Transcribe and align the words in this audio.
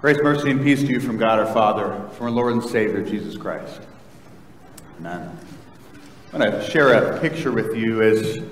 Grace, 0.00 0.16
mercy, 0.22 0.50
and 0.50 0.62
peace 0.62 0.80
to 0.80 0.86
you 0.86 0.98
from 0.98 1.18
God 1.18 1.38
our 1.38 1.52
Father, 1.52 2.08
from 2.14 2.28
our 2.28 2.32
Lord 2.32 2.54
and 2.54 2.64
Savior, 2.64 3.02
Jesus 3.02 3.36
Christ. 3.36 3.82
Amen. 4.98 5.38
I'm 6.32 6.40
going 6.40 6.50
to 6.50 6.70
share 6.70 6.94
a 6.94 7.20
picture 7.20 7.52
with 7.52 7.76
you 7.76 8.00
as 8.00 8.42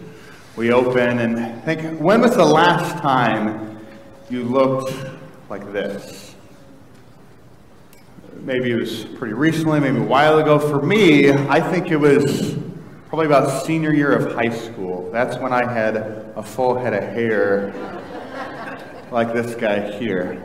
we 0.56 0.72
open 0.72 1.21
and 1.21 1.64
think 1.64 1.98
when 2.03 2.21
was 2.21 2.37
the 2.37 2.45
last 2.45 3.00
time 3.00 3.80
you 4.29 4.42
looked 4.42 4.95
like 5.48 5.72
this? 5.72 6.34
Maybe 8.42 8.72
it 8.72 8.76
was 8.76 9.06
pretty 9.06 9.33
recently, 9.33 9.80
maybe 9.80 10.01
a 10.01 10.03
while 10.03 10.40
ago. 10.40 10.58
For 10.58 10.83
me, 10.83 11.33
I 11.33 11.62
think 11.62 11.90
it 11.90 11.96
was 11.96 12.58
probably 13.08 13.24
about 13.24 13.65
senior 13.65 13.94
year 13.94 14.12
of 14.12 14.35
high 14.35 14.51
school. 14.51 15.10
That's 15.12 15.38
when 15.38 15.54
I 15.54 15.67
had 15.67 15.96
a 15.96 16.42
full 16.42 16.78
head 16.78 16.92
of 16.92 17.05
hair 17.05 17.73
like 19.10 19.33
this 19.33 19.55
guy 19.55 19.92
here. 19.92 20.45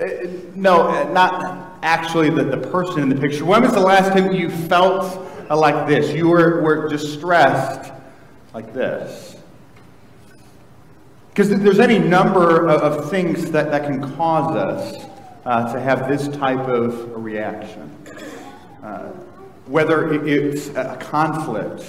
Uh, 0.00 0.28
no, 0.54 0.88
uh, 0.88 1.10
not 1.12 1.78
actually 1.82 2.28
the, 2.28 2.44
the 2.44 2.58
person 2.68 3.02
in 3.02 3.08
the 3.08 3.14
picture. 3.14 3.46
When 3.46 3.62
was 3.62 3.72
the 3.72 3.80
last 3.80 4.12
time 4.12 4.32
you 4.32 4.50
felt 4.50 5.04
uh, 5.48 5.56
like 5.56 5.86
this? 5.86 6.12
You 6.12 6.28
were, 6.28 6.60
were 6.60 6.88
distressed 6.88 7.92
like 8.52 8.74
this. 8.74 9.36
Because 11.30 11.48
there's 11.50 11.80
any 11.80 11.98
number 11.98 12.66
of, 12.66 12.80
of, 12.80 13.10
things 13.10 13.50
that, 13.50 13.70
that 13.70 13.84
can 13.84 14.16
cause 14.16 14.54
us 14.56 15.04
uh, 15.44 15.72
to 15.72 15.80
have 15.80 16.08
this 16.08 16.28
type 16.28 16.66
of 16.66 17.22
reaction. 17.22 17.90
Uh, 18.82 19.08
whether 19.66 20.26
it's 20.26 20.68
a 20.68 20.96
conflict, 21.00 21.84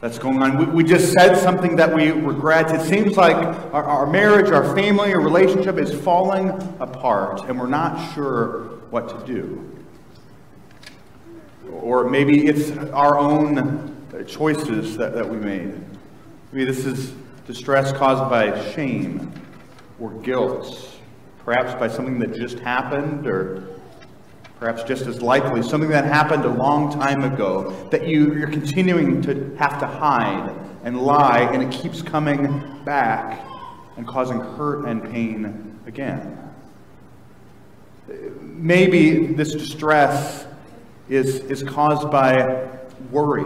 that's 0.00 0.18
going 0.18 0.40
on. 0.42 0.58
We, 0.58 0.64
we, 0.66 0.84
just 0.84 1.12
said 1.12 1.36
something 1.36 1.74
that 1.76 1.92
we 1.92 2.10
regret. 2.12 2.72
It 2.72 2.82
seems 2.82 3.16
like 3.16 3.34
our, 3.34 3.84
our 3.84 4.06
marriage, 4.06 4.50
our 4.50 4.74
family, 4.74 5.12
our 5.12 5.20
relationship 5.20 5.76
is 5.76 5.92
falling 5.92 6.50
apart, 6.78 7.48
and 7.48 7.58
we're 7.58 7.66
not 7.66 8.14
sure 8.14 8.78
what 8.90 9.08
to 9.08 9.26
do. 9.26 9.64
Or 11.72 12.08
maybe 12.08 12.46
it's 12.46 12.70
our 12.90 13.18
own 13.18 13.96
choices 14.26 14.96
that, 14.96 15.14
that 15.14 15.28
we 15.28 15.36
made. 15.36 15.74
Maybe 16.52 16.64
this 16.64 16.84
is 16.84 17.12
distress 17.46 17.92
caused 17.92 18.30
by 18.30 18.70
shame 18.72 19.32
or 19.98 20.12
guilt, 20.22 20.96
perhaps 21.44 21.74
by 21.74 21.88
something 21.88 22.18
that 22.20 22.34
just 22.34 22.58
happened 22.60 23.26
or 23.26 23.67
perhaps 24.58 24.82
just 24.82 25.06
as 25.06 25.22
likely, 25.22 25.62
something 25.62 25.90
that 25.90 26.04
happened 26.04 26.44
a 26.44 26.48
long 26.48 26.90
time 26.90 27.22
ago 27.22 27.70
that 27.90 28.06
you, 28.06 28.34
you're 28.34 28.50
continuing 28.50 29.22
to 29.22 29.54
have 29.56 29.78
to 29.78 29.86
hide 29.86 30.52
and 30.84 31.00
lie, 31.00 31.40
and 31.52 31.62
it 31.62 31.70
keeps 31.70 32.02
coming 32.02 32.80
back 32.84 33.46
and 33.96 34.06
causing 34.06 34.40
hurt 34.40 34.86
and 34.86 35.02
pain 35.10 35.78
again. 35.86 36.36
Maybe 38.40 39.26
this 39.26 39.52
distress 39.52 40.46
is, 41.08 41.36
is 41.40 41.62
caused 41.62 42.10
by 42.10 42.68
worry, 43.10 43.44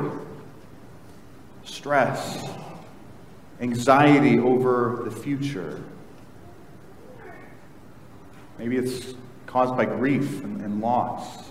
stress, 1.65 2.43
anxiety 3.61 4.39
over 4.39 5.03
the 5.05 5.11
future. 5.11 5.83
Maybe 8.59 8.77
it's 8.77 9.15
caused 9.53 9.77
by 9.77 9.85
grief 9.85 10.43
and, 10.43 10.63
and 10.63 10.81
loss. 10.81 11.51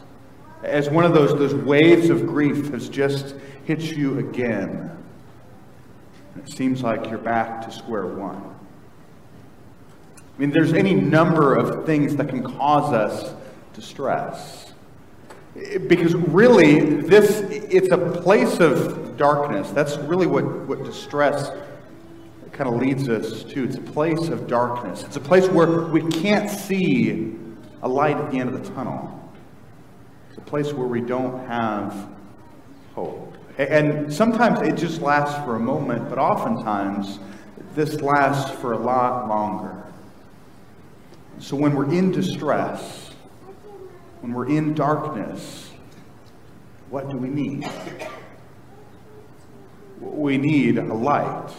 As 0.64 0.90
one 0.90 1.06
of 1.06 1.14
those, 1.14 1.38
those 1.38 1.54
waves 1.54 2.10
of 2.10 2.26
grief 2.26 2.72
has 2.72 2.90
just 2.90 3.36
hit 3.66 3.82
you 3.96 4.18
again, 4.18 4.92
it 6.36 6.52
seems 6.52 6.82
like 6.82 7.10
you're 7.10 7.20
back 7.20 7.62
to 7.64 7.72
square 7.72 8.08
one. 8.08 8.56
I 10.18 10.42
mean, 10.42 10.50
there's 10.50 10.74
any 10.74 10.96
number 10.96 11.54
of 11.56 11.86
things 11.86 12.16
that 12.16 12.30
can 12.30 12.44
cause 12.44 12.92
us 12.92 13.36
distress. 13.76 14.74
Because 15.88 16.16
really, 16.16 17.02
this 17.02 17.42
it's 17.42 17.92
a 17.92 17.98
place 17.98 18.60
of 18.60 19.16
darkness. 19.18 19.70
That's 19.72 19.98
really 19.98 20.26
what, 20.26 20.46
what 20.68 20.84
distress 20.84 21.52
kind 22.52 22.68
of 22.68 22.82
leads 22.82 23.10
us 23.10 23.44
to. 23.44 23.64
It's 23.66 23.76
a 23.76 23.82
place 23.82 24.30
of 24.30 24.48
darkness. 24.48 25.04
It's 25.04 25.18
a 25.18 25.22
place 25.22 25.48
where 25.50 25.82
we 25.82 26.02
can't 26.10 26.50
see 26.50 27.36
a 27.82 27.88
light 27.88 28.18
at 28.18 28.32
the 28.32 28.40
end 28.40 28.54
of 28.54 28.64
the 28.64 28.74
tunnel. 28.74 29.32
It's 30.30 30.38
a 30.38 30.42
place 30.42 30.72
where 30.72 30.88
we 30.88 31.02
don't 31.02 31.46
have 31.48 32.10
hope. 32.94 33.36
And 33.58 34.14
sometimes 34.14 34.62
it 34.62 34.76
just 34.76 35.02
lasts 35.02 35.36
for 35.46 35.56
a 35.56 35.60
moment, 35.60 36.10
but 36.10 36.18
oftentimes 36.18 37.20
this 37.76 38.02
lasts 38.02 38.52
for 38.60 38.74
a 38.74 38.78
lot 38.78 39.28
longer. 39.28 39.84
So 41.40 41.56
when 41.56 41.76
we're 41.76 41.92
in 41.92 42.12
distress, 42.12 43.12
when 44.22 44.34
we're 44.34 44.50
in 44.50 44.74
darkness, 44.74 45.72
what 46.90 47.10
do 47.10 47.18
we 47.18 47.30
need? 47.30 47.68
We 50.00 50.38
need 50.38 50.78
a 50.78 50.94
light. 50.94 51.52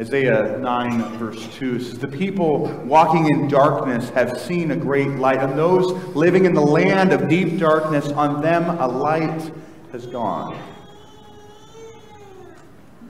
Isaiah 0.00 0.56
9, 0.56 1.18
verse 1.18 1.46
2 1.56 1.78
says, 1.78 1.98
The 1.98 2.08
people 2.08 2.68
walking 2.86 3.28
in 3.28 3.48
darkness 3.48 4.08
have 4.10 4.40
seen 4.40 4.70
a 4.70 4.76
great 4.76 5.10
light, 5.10 5.40
and 5.40 5.58
those 5.58 5.92
living 6.16 6.46
in 6.46 6.54
the 6.54 6.60
land 6.62 7.12
of 7.12 7.28
deep 7.28 7.58
darkness, 7.58 8.08
on 8.08 8.40
them 8.40 8.64
a 8.78 8.88
light 8.88 9.52
has 9.92 10.06
dawned. 10.06 10.58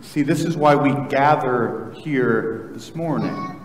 See, 0.00 0.22
this 0.22 0.44
is 0.44 0.56
why 0.56 0.74
we 0.74 0.90
gather 1.08 1.94
here 1.98 2.70
this 2.72 2.92
morning. 2.96 3.60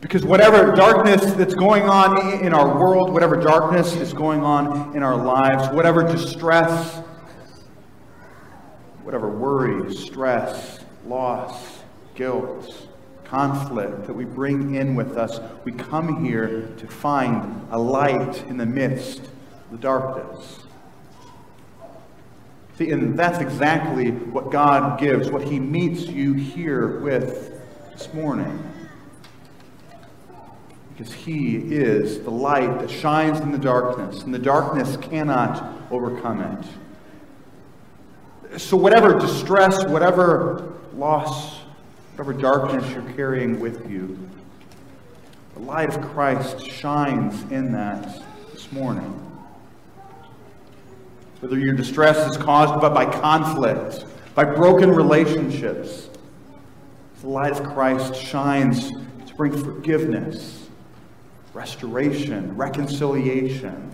Because 0.00 0.24
whatever 0.24 0.76
darkness 0.76 1.32
that's 1.32 1.54
going 1.54 1.88
on 1.88 2.44
in 2.44 2.54
our 2.54 2.78
world, 2.78 3.12
whatever 3.12 3.34
darkness 3.34 3.96
is 3.96 4.12
going 4.12 4.44
on 4.44 4.94
in 4.94 5.02
our 5.02 5.16
lives, 5.16 5.74
whatever 5.74 6.04
distress, 6.04 6.98
whatever 9.02 9.28
worry, 9.28 9.92
stress, 9.92 10.85
loss, 11.08 11.80
guilt, 12.14 12.88
conflict 13.24 14.06
that 14.06 14.14
we 14.14 14.24
bring 14.24 14.74
in 14.74 14.94
with 14.94 15.16
us, 15.16 15.40
we 15.64 15.72
come 15.72 16.24
here 16.24 16.68
to 16.76 16.86
find 16.86 17.66
a 17.70 17.78
light 17.78 18.44
in 18.48 18.56
the 18.56 18.66
midst 18.66 19.18
of 19.20 19.70
the 19.72 19.78
darkness. 19.78 20.60
See, 22.78 22.90
and 22.90 23.18
that's 23.18 23.38
exactly 23.38 24.10
what 24.10 24.50
God 24.50 25.00
gives, 25.00 25.30
what 25.30 25.42
He 25.42 25.58
meets 25.58 26.02
you 26.02 26.34
here 26.34 27.00
with 27.00 27.58
this 27.92 28.12
morning. 28.12 28.62
Because 30.94 31.12
He 31.12 31.56
is 31.56 32.20
the 32.20 32.30
light 32.30 32.80
that 32.80 32.90
shines 32.90 33.40
in 33.40 33.50
the 33.50 33.58
darkness, 33.58 34.22
and 34.22 34.32
the 34.32 34.38
darkness 34.38 34.96
cannot 34.98 35.90
overcome 35.90 36.40
it. 36.42 36.66
So, 38.56 38.76
whatever 38.76 39.18
distress, 39.18 39.84
whatever 39.86 40.72
loss, 40.94 41.58
whatever 42.14 42.32
darkness 42.32 42.90
you're 42.92 43.12
carrying 43.14 43.60
with 43.60 43.90
you, 43.90 44.18
the 45.54 45.60
light 45.60 45.94
of 45.94 46.00
Christ 46.12 46.64
shines 46.64 47.42
in 47.50 47.72
that 47.72 48.22
this 48.52 48.70
morning. 48.72 49.22
Whether 51.40 51.58
your 51.58 51.74
distress 51.74 52.30
is 52.30 52.36
caused 52.36 52.80
by, 52.80 52.88
by 52.88 53.04
conflict, 53.20 54.06
by 54.34 54.44
broken 54.44 54.90
relationships, 54.90 56.08
the 57.20 57.28
light 57.28 57.52
of 57.52 57.62
Christ 57.74 58.14
shines 58.14 58.90
to 58.90 59.34
bring 59.36 59.52
forgiveness, 59.52 60.68
restoration, 61.52 62.56
reconciliation, 62.56 63.90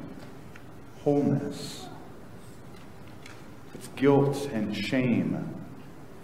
wholeness. 1.02 1.86
Guilt 4.02 4.50
and 4.52 4.76
shame 4.76 5.48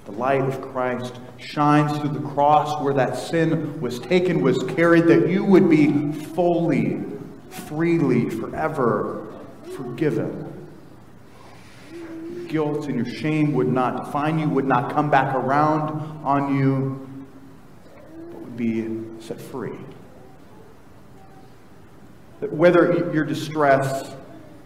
the 0.04 0.10
light 0.10 0.40
of 0.40 0.60
Christ 0.72 1.20
shines 1.36 1.96
through 1.96 2.08
the 2.08 2.28
cross 2.30 2.82
where 2.82 2.92
that 2.94 3.16
sin 3.16 3.80
was 3.80 4.00
taken, 4.00 4.40
was 4.40 4.58
carried, 4.74 5.04
that 5.04 5.28
you 5.28 5.44
would 5.44 5.70
be 5.70 6.10
fully, 6.10 7.00
freely, 7.50 8.28
forever 8.30 9.32
forgiven. 9.76 10.68
Guilt 12.48 12.86
and 12.86 12.96
your 12.96 13.14
shame 13.14 13.52
would 13.52 13.68
not 13.68 14.06
define 14.06 14.40
you, 14.40 14.48
would 14.48 14.66
not 14.66 14.92
come 14.92 15.08
back 15.08 15.32
around 15.36 16.24
on 16.24 16.56
you, 16.56 17.26
but 18.32 18.40
would 18.40 18.56
be 18.56 19.04
set 19.20 19.40
free. 19.40 19.78
That 22.40 22.52
whether 22.52 23.12
your 23.14 23.24
distress 23.24 24.16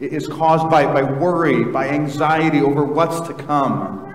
is 0.02 0.26
caused 0.26 0.69
by, 0.69 0.84
by 0.84 1.02
worry, 1.02 1.64
by 1.64 1.88
anxiety 1.88 2.60
over 2.60 2.84
what's 2.84 3.20
to 3.28 3.34
come, 3.34 4.14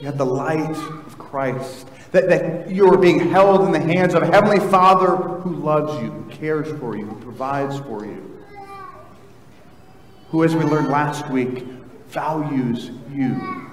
you 0.00 0.06
have 0.06 0.18
the 0.18 0.26
light 0.26 0.70
of 0.70 1.18
Christ. 1.18 1.88
That, 2.12 2.28
that 2.28 2.70
you 2.70 2.92
are 2.92 2.98
being 2.98 3.18
held 3.18 3.62
in 3.62 3.72
the 3.72 3.80
hands 3.80 4.14
of 4.14 4.22
a 4.22 4.26
Heavenly 4.26 4.60
Father 4.70 5.16
who 5.16 5.56
loves 5.56 6.00
you, 6.02 6.10
who 6.10 6.30
cares 6.30 6.68
for 6.78 6.96
you, 6.96 7.06
who 7.06 7.20
provides 7.20 7.78
for 7.80 8.04
you. 8.04 8.42
Who, 10.30 10.44
as 10.44 10.54
we 10.54 10.64
learned 10.64 10.88
last 10.88 11.28
week, 11.30 11.64
values 12.08 12.90
you. 13.12 13.68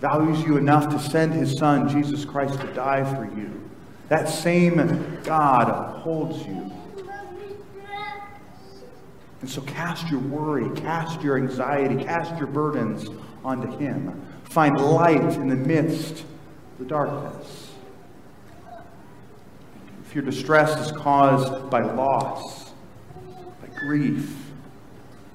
values 0.00 0.42
you 0.44 0.56
enough 0.56 0.88
to 0.90 0.98
send 0.98 1.32
his 1.32 1.56
son, 1.56 1.88
Jesus 1.88 2.24
Christ, 2.24 2.60
to 2.60 2.66
die 2.74 3.04
for 3.14 3.24
you. 3.38 3.68
That 4.08 4.28
same 4.28 5.20
God 5.24 5.68
upholds 5.68 6.44
you. 6.46 6.70
And 9.46 9.52
so 9.52 9.62
cast 9.62 10.10
your 10.10 10.18
worry, 10.18 10.68
cast 10.80 11.22
your 11.22 11.38
anxiety, 11.38 12.02
cast 12.02 12.36
your 12.36 12.48
burdens 12.48 13.08
onto 13.44 13.78
him. 13.78 14.26
Find 14.42 14.76
light 14.76 15.22
in 15.34 15.46
the 15.48 15.54
midst 15.54 16.22
of 16.22 16.78
the 16.80 16.84
darkness. 16.84 17.70
If 20.04 20.16
your 20.16 20.24
distress 20.24 20.76
is 20.84 20.90
caused 20.90 21.70
by 21.70 21.82
loss, 21.82 22.72
by 23.60 23.68
grief, 23.78 24.36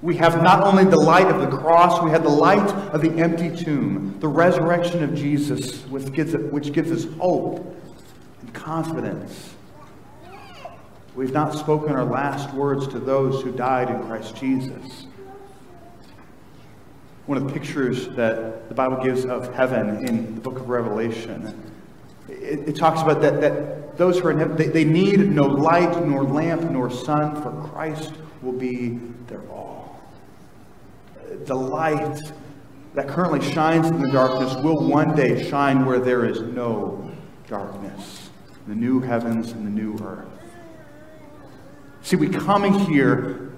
we 0.01 0.17
have 0.17 0.43
not 0.43 0.61
only 0.65 0.83
the 0.83 0.99
light 0.99 1.27
of 1.27 1.39
the 1.39 1.57
cross, 1.57 2.03
we 2.03 2.11
have 2.11 2.23
the 2.23 2.29
light 2.29 2.69
of 2.93 3.01
the 3.01 3.11
empty 3.11 3.55
tomb, 3.63 4.19
the 4.19 4.27
resurrection 4.27 5.05
of 5.05 5.15
Jesus, 5.15 5.83
which 5.85 6.11
gives, 6.11 6.33
which 6.51 6.73
gives 6.73 6.91
us 6.91 7.05
hope 7.17 7.65
and 8.41 8.53
confidence. 8.53 9.55
We've 11.15 11.33
not 11.33 11.53
spoken 11.53 11.91
our 11.91 12.05
last 12.05 12.53
words 12.53 12.87
to 12.89 12.99
those 12.99 13.43
who 13.43 13.51
died 13.51 13.89
in 13.89 14.01
Christ 14.03 14.35
Jesus. 14.35 15.07
One 17.25 17.37
of 17.37 17.45
the 17.45 17.53
pictures 17.53 18.07
that 18.09 18.69
the 18.69 18.75
Bible 18.75 19.03
gives 19.03 19.25
of 19.25 19.53
heaven 19.53 20.07
in 20.07 20.35
the 20.35 20.41
book 20.41 20.57
of 20.57 20.69
Revelation, 20.69 21.73
it, 22.29 22.69
it 22.69 22.75
talks 22.75 23.01
about 23.01 23.21
that, 23.21 23.41
that 23.41 23.97
those 23.97 24.19
who 24.19 24.27
are 24.27 24.31
in 24.31 24.39
heaven, 24.39 24.55
they, 24.55 24.67
they 24.67 24.85
need 24.85 25.19
no 25.31 25.43
light, 25.43 26.05
nor 26.05 26.23
lamp, 26.23 26.63
nor 26.63 26.89
sun, 26.89 27.41
for 27.41 27.51
Christ 27.69 28.13
will 28.41 28.53
be 28.53 28.99
their 29.27 29.41
all 29.49 29.81
the 31.45 31.55
light 31.55 32.19
that 32.93 33.07
currently 33.07 33.41
shines 33.51 33.87
in 33.87 34.01
the 34.01 34.11
darkness 34.11 34.53
will 34.63 34.81
one 34.81 35.15
day 35.15 35.49
shine 35.49 35.85
where 35.85 35.99
there 35.99 36.25
is 36.25 36.41
no 36.41 37.09
darkness. 37.47 38.29
The 38.67 38.75
new 38.75 38.99
heavens 38.99 39.51
and 39.51 39.65
the 39.65 39.71
new 39.71 39.97
earth. 40.03 40.30
See, 42.03 42.15
we 42.15 42.27
come 42.27 42.63
here 42.87 43.51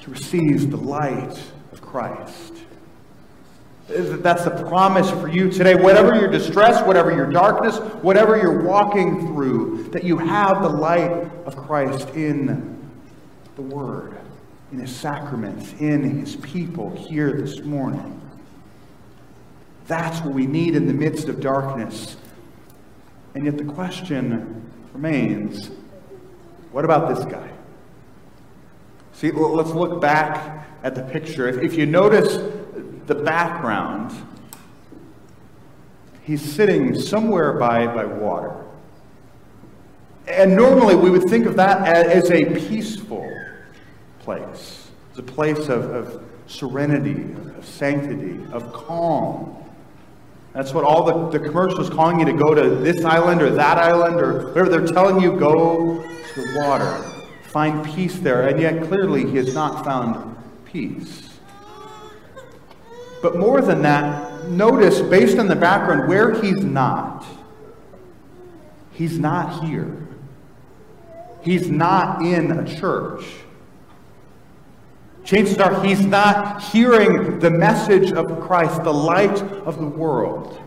to 0.00 0.10
receive 0.10 0.70
the 0.70 0.76
light 0.76 1.40
of 1.72 1.80
Christ. 1.82 2.54
That's 3.88 4.44
the 4.44 4.50
promise 4.68 5.10
for 5.10 5.28
you 5.28 5.50
today. 5.50 5.74
Whatever 5.74 6.14
your 6.14 6.30
distress, 6.30 6.86
whatever 6.86 7.10
your 7.10 7.30
darkness, 7.30 7.78
whatever 8.02 8.36
you're 8.36 8.62
walking 8.62 9.26
through, 9.28 9.88
that 9.92 10.04
you 10.04 10.18
have 10.18 10.62
the 10.62 10.68
light 10.68 11.10
of 11.46 11.56
Christ 11.56 12.10
in 12.10 12.78
the 13.56 13.62
Word 13.62 14.18
in 14.72 14.80
his 14.80 14.94
sacraments, 14.94 15.72
in 15.80 16.20
his 16.20 16.36
people 16.36 16.90
here 16.90 17.32
this 17.32 17.60
morning. 17.60 18.20
That's 19.86 20.20
what 20.20 20.34
we 20.34 20.46
need 20.46 20.76
in 20.76 20.86
the 20.86 20.92
midst 20.92 21.28
of 21.28 21.40
darkness. 21.40 22.16
And 23.34 23.46
yet 23.46 23.56
the 23.56 23.64
question 23.64 24.70
remains 24.92 25.70
what 26.72 26.84
about 26.84 27.14
this 27.14 27.24
guy? 27.24 27.50
See, 29.12 29.32
let's 29.32 29.70
look 29.70 30.00
back 30.00 30.66
at 30.84 30.94
the 30.94 31.02
picture. 31.02 31.48
If, 31.48 31.74
you 31.74 31.86
notice 31.86 32.36
the 33.06 33.14
background, 33.14 34.14
he's 36.22 36.40
sitting 36.40 36.94
somewhere 36.94 37.54
by, 37.54 37.86
by 37.86 38.04
water. 38.04 38.64
And 40.28 40.54
normally 40.54 40.94
we 40.94 41.10
would 41.10 41.24
think 41.24 41.46
of 41.46 41.56
that 41.56 41.88
as 41.88 42.30
a 42.30 42.44
peaceful 42.44 43.28
place. 44.20 44.88
It's 45.10 45.18
a 45.18 45.22
place 45.22 45.68
of, 45.68 45.90
of 45.90 46.24
serenity, 46.46 47.34
of 47.56 47.66
sanctity, 47.66 48.38
of 48.52 48.72
calm. 48.72 49.56
That's 50.52 50.72
what 50.72 50.84
all 50.84 51.02
the, 51.02 51.38
the 51.38 51.44
commercials 51.44 51.90
calling 51.90 52.20
you 52.20 52.26
to 52.26 52.32
go 52.32 52.54
to 52.54 52.76
this 52.76 53.04
island 53.04 53.42
or 53.42 53.50
that 53.50 53.78
island 53.78 54.20
or 54.20 54.52
wherever 54.52 54.68
they're 54.68 54.86
telling 54.86 55.20
you 55.20 55.36
go 55.38 56.04
the 56.38 56.58
water. 56.58 57.04
Find 57.42 57.84
peace 57.84 58.18
there. 58.18 58.48
And 58.48 58.60
yet 58.60 58.84
clearly 58.84 59.28
he 59.28 59.36
has 59.36 59.54
not 59.54 59.84
found 59.84 60.36
peace. 60.64 61.38
But 63.22 63.36
more 63.36 63.60
than 63.60 63.82
that, 63.82 64.48
notice 64.48 65.00
based 65.00 65.38
on 65.38 65.48
the 65.48 65.56
background 65.56 66.08
where 66.08 66.40
he's 66.40 66.64
not. 66.64 67.26
He's 68.92 69.18
not 69.18 69.64
here. 69.64 70.08
He's 71.42 71.68
not 71.68 72.22
in 72.22 72.50
a 72.50 72.78
church. 72.78 73.24
Chances 75.24 75.58
are 75.58 75.84
he's 75.84 76.04
not 76.06 76.62
hearing 76.62 77.38
the 77.38 77.50
message 77.50 78.12
of 78.12 78.40
Christ, 78.40 78.82
the 78.82 78.92
light 78.92 79.42
of 79.42 79.78
the 79.78 79.86
world. 79.86 80.58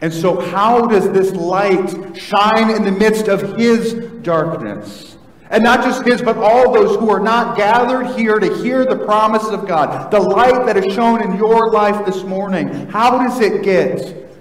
And 0.00 0.12
so, 0.12 0.40
how 0.40 0.86
does 0.86 1.10
this 1.10 1.32
light 1.32 2.16
shine 2.16 2.70
in 2.70 2.84
the 2.84 2.92
midst 2.92 3.28
of 3.28 3.56
his 3.56 3.94
darkness? 4.22 5.16
And 5.50 5.62
not 5.62 5.84
just 5.84 6.04
his, 6.04 6.20
but 6.20 6.36
all 6.36 6.72
those 6.72 6.98
who 6.98 7.10
are 7.10 7.20
not 7.20 7.56
gathered 7.56 8.16
here 8.16 8.38
to 8.38 8.56
hear 8.56 8.84
the 8.84 8.96
promise 8.96 9.44
of 9.44 9.68
God. 9.68 10.10
The 10.10 10.18
light 10.18 10.66
that 10.66 10.76
is 10.76 10.92
shown 10.94 11.22
in 11.22 11.36
your 11.36 11.70
life 11.70 12.04
this 12.04 12.24
morning. 12.24 12.68
How 12.88 13.18
does 13.26 13.40
it 13.40 13.62
get 13.62 14.34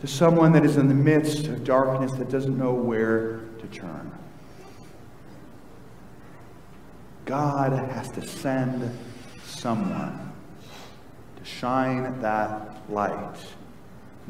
to 0.00 0.06
someone 0.06 0.52
that 0.52 0.64
is 0.64 0.76
in 0.76 0.88
the 0.88 0.94
midst 0.94 1.46
of 1.46 1.64
darkness 1.64 2.12
that 2.12 2.30
doesn't 2.30 2.58
know 2.58 2.74
where 2.74 3.40
to 3.60 3.66
turn? 3.68 4.12
God 7.24 7.72
has 7.90 8.10
to 8.10 8.26
send 8.26 8.96
someone 9.44 10.32
to 11.36 11.44
shine 11.44 12.20
that 12.20 12.90
light 12.90 13.36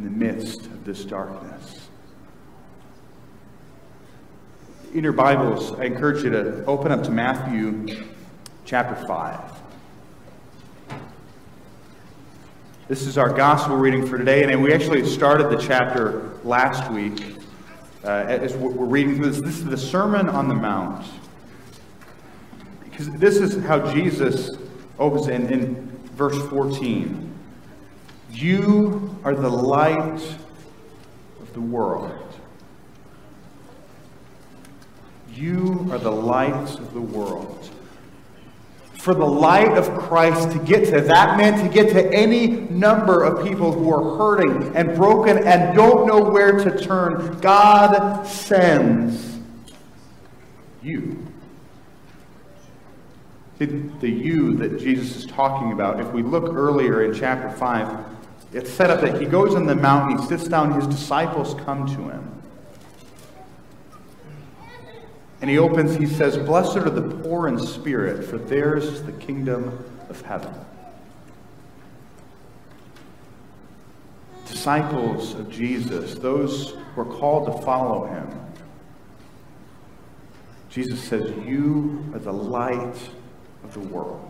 in 0.00 0.04
the 0.04 0.24
midst 0.24 0.62
of 0.62 0.82
this 0.86 1.04
darkness. 1.04 1.88
In 4.94 5.04
your 5.04 5.12
Bibles, 5.12 5.72
I 5.72 5.84
encourage 5.84 6.24
you 6.24 6.30
to 6.30 6.64
open 6.64 6.90
up 6.90 7.02
to 7.02 7.10
Matthew 7.10 8.06
chapter 8.64 8.94
5. 9.06 9.52
This 12.88 13.02
is 13.02 13.18
our 13.18 13.30
gospel 13.30 13.76
reading 13.76 14.06
for 14.06 14.16
today, 14.16 14.50
and 14.50 14.62
we 14.62 14.72
actually 14.72 15.04
started 15.04 15.50
the 15.50 15.58
chapter 15.58 16.30
last 16.44 16.90
week. 16.90 17.36
Uh, 18.02 18.24
as 18.26 18.54
we're 18.54 18.86
reading 18.86 19.16
through 19.16 19.32
this, 19.32 19.42
this 19.42 19.58
is 19.58 19.66
the 19.66 19.76
Sermon 19.76 20.30
on 20.30 20.48
the 20.48 20.54
Mount. 20.54 21.06
Because 22.84 23.10
this 23.10 23.36
is 23.36 23.62
how 23.64 23.92
Jesus 23.92 24.48
opens 24.98 25.28
in, 25.28 25.46
in 25.52 25.74
verse 26.14 26.40
14. 26.48 27.29
You 28.32 29.18
are 29.24 29.34
the 29.34 29.50
light 29.50 30.20
of 31.40 31.52
the 31.52 31.60
world. 31.60 32.16
You 35.34 35.88
are 35.90 35.98
the 35.98 36.12
light 36.12 36.78
of 36.78 36.92
the 36.94 37.00
world. 37.00 37.70
For 38.94 39.14
the 39.14 39.26
light 39.26 39.78
of 39.78 39.90
Christ 39.98 40.52
to 40.52 40.58
get 40.58 40.84
to 40.86 41.00
that 41.00 41.38
man, 41.38 41.58
to 41.64 41.72
get 41.72 41.90
to 41.94 42.12
any 42.12 42.46
number 42.48 43.24
of 43.24 43.46
people 43.46 43.72
who 43.72 43.92
are 43.92 44.18
hurting 44.18 44.76
and 44.76 44.94
broken 44.94 45.38
and 45.38 45.74
don't 45.74 46.06
know 46.06 46.20
where 46.20 46.52
to 46.52 46.78
turn, 46.78 47.38
God 47.40 48.26
sends 48.26 49.38
you 50.82 51.26
the 53.60 54.08
you 54.08 54.54
that 54.54 54.78
Jesus 54.78 55.16
is 55.16 55.26
talking 55.26 55.72
about, 55.72 56.00
if 56.00 56.10
we 56.12 56.22
look 56.22 56.54
earlier 56.54 57.04
in 57.04 57.12
chapter 57.12 57.50
5, 57.50 58.04
it's 58.52 58.70
set 58.70 58.90
up 58.90 59.00
that 59.02 59.20
he 59.20 59.26
goes 59.26 59.54
on 59.54 59.66
the 59.66 59.74
mountain, 59.74 60.18
he 60.18 60.26
sits 60.26 60.48
down, 60.48 60.72
his 60.72 60.86
disciples 60.86 61.54
come 61.64 61.86
to 61.86 62.08
him. 62.08 62.42
And 65.40 65.48
he 65.48 65.58
opens, 65.58 65.96
he 65.96 66.06
says, 66.06 66.36
Blessed 66.36 66.76
are 66.76 66.90
the 66.90 67.16
poor 67.22 67.48
in 67.48 67.58
spirit, 67.58 68.24
for 68.24 68.38
theirs 68.38 68.84
is 68.84 69.04
the 69.04 69.12
kingdom 69.12 69.84
of 70.08 70.20
heaven. 70.22 70.52
Disciples 74.46 75.34
of 75.34 75.48
Jesus, 75.48 76.16
those 76.16 76.70
who 76.94 77.00
are 77.00 77.04
called 77.04 77.46
to 77.46 77.64
follow 77.64 78.06
him. 78.06 78.28
Jesus 80.68 81.02
says, 81.02 81.30
You 81.46 82.04
are 82.12 82.18
the 82.18 82.32
light 82.32 82.96
of 83.64 83.72
the 83.72 83.80
world. 83.80 84.29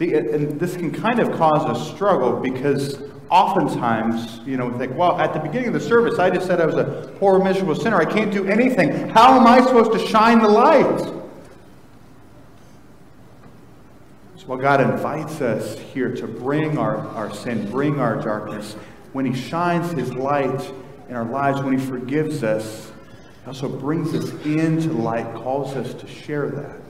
And 0.00 0.60
this 0.60 0.76
can 0.76 0.92
kind 0.92 1.18
of 1.18 1.36
cause 1.36 1.76
a 1.76 1.92
struggle 1.92 2.38
because 2.38 3.02
oftentimes, 3.30 4.40
you 4.46 4.56
know, 4.56 4.66
we 4.66 4.78
think, 4.78 4.96
well, 4.96 5.18
at 5.18 5.34
the 5.34 5.40
beginning 5.40 5.68
of 5.68 5.74
the 5.74 5.80
service, 5.80 6.18
I 6.18 6.30
just 6.30 6.46
said 6.46 6.60
I 6.60 6.66
was 6.66 6.76
a 6.76 7.12
poor, 7.18 7.42
miserable 7.42 7.74
sinner. 7.74 7.96
I 7.96 8.04
can't 8.04 8.32
do 8.32 8.46
anything. 8.46 9.08
How 9.08 9.38
am 9.38 9.46
I 9.46 9.60
supposed 9.60 9.92
to 9.92 9.98
shine 9.98 10.38
the 10.38 10.48
light? 10.48 10.98
So, 14.36 14.46
well, 14.46 14.58
God 14.58 14.80
invites 14.80 15.40
us 15.40 15.78
here 15.78 16.14
to 16.14 16.26
bring 16.28 16.78
our, 16.78 16.98
our 17.08 17.34
sin, 17.34 17.68
bring 17.70 17.98
our 17.98 18.22
darkness. 18.22 18.74
When 19.12 19.26
He 19.26 19.38
shines 19.38 19.90
His 19.92 20.14
light 20.14 20.72
in 21.08 21.16
our 21.16 21.24
lives, 21.24 21.60
when 21.60 21.76
He 21.76 21.84
forgives 21.84 22.44
us, 22.44 22.92
He 23.42 23.48
also 23.48 23.68
brings 23.68 24.14
us 24.14 24.30
into 24.44 24.92
light, 24.92 25.34
calls 25.34 25.74
us 25.74 25.92
to 25.94 26.06
share 26.06 26.48
that 26.50 26.87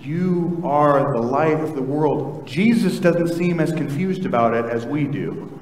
You 0.00 0.60
are 0.64 1.12
the 1.12 1.20
light 1.20 1.60
of 1.60 1.74
the 1.74 1.82
world. 1.82 2.46
Jesus 2.46 2.98
doesn't 2.98 3.28
seem 3.28 3.60
as 3.60 3.72
confused 3.72 4.26
about 4.26 4.54
it 4.54 4.64
as 4.66 4.86
we 4.86 5.04
do. 5.04 5.58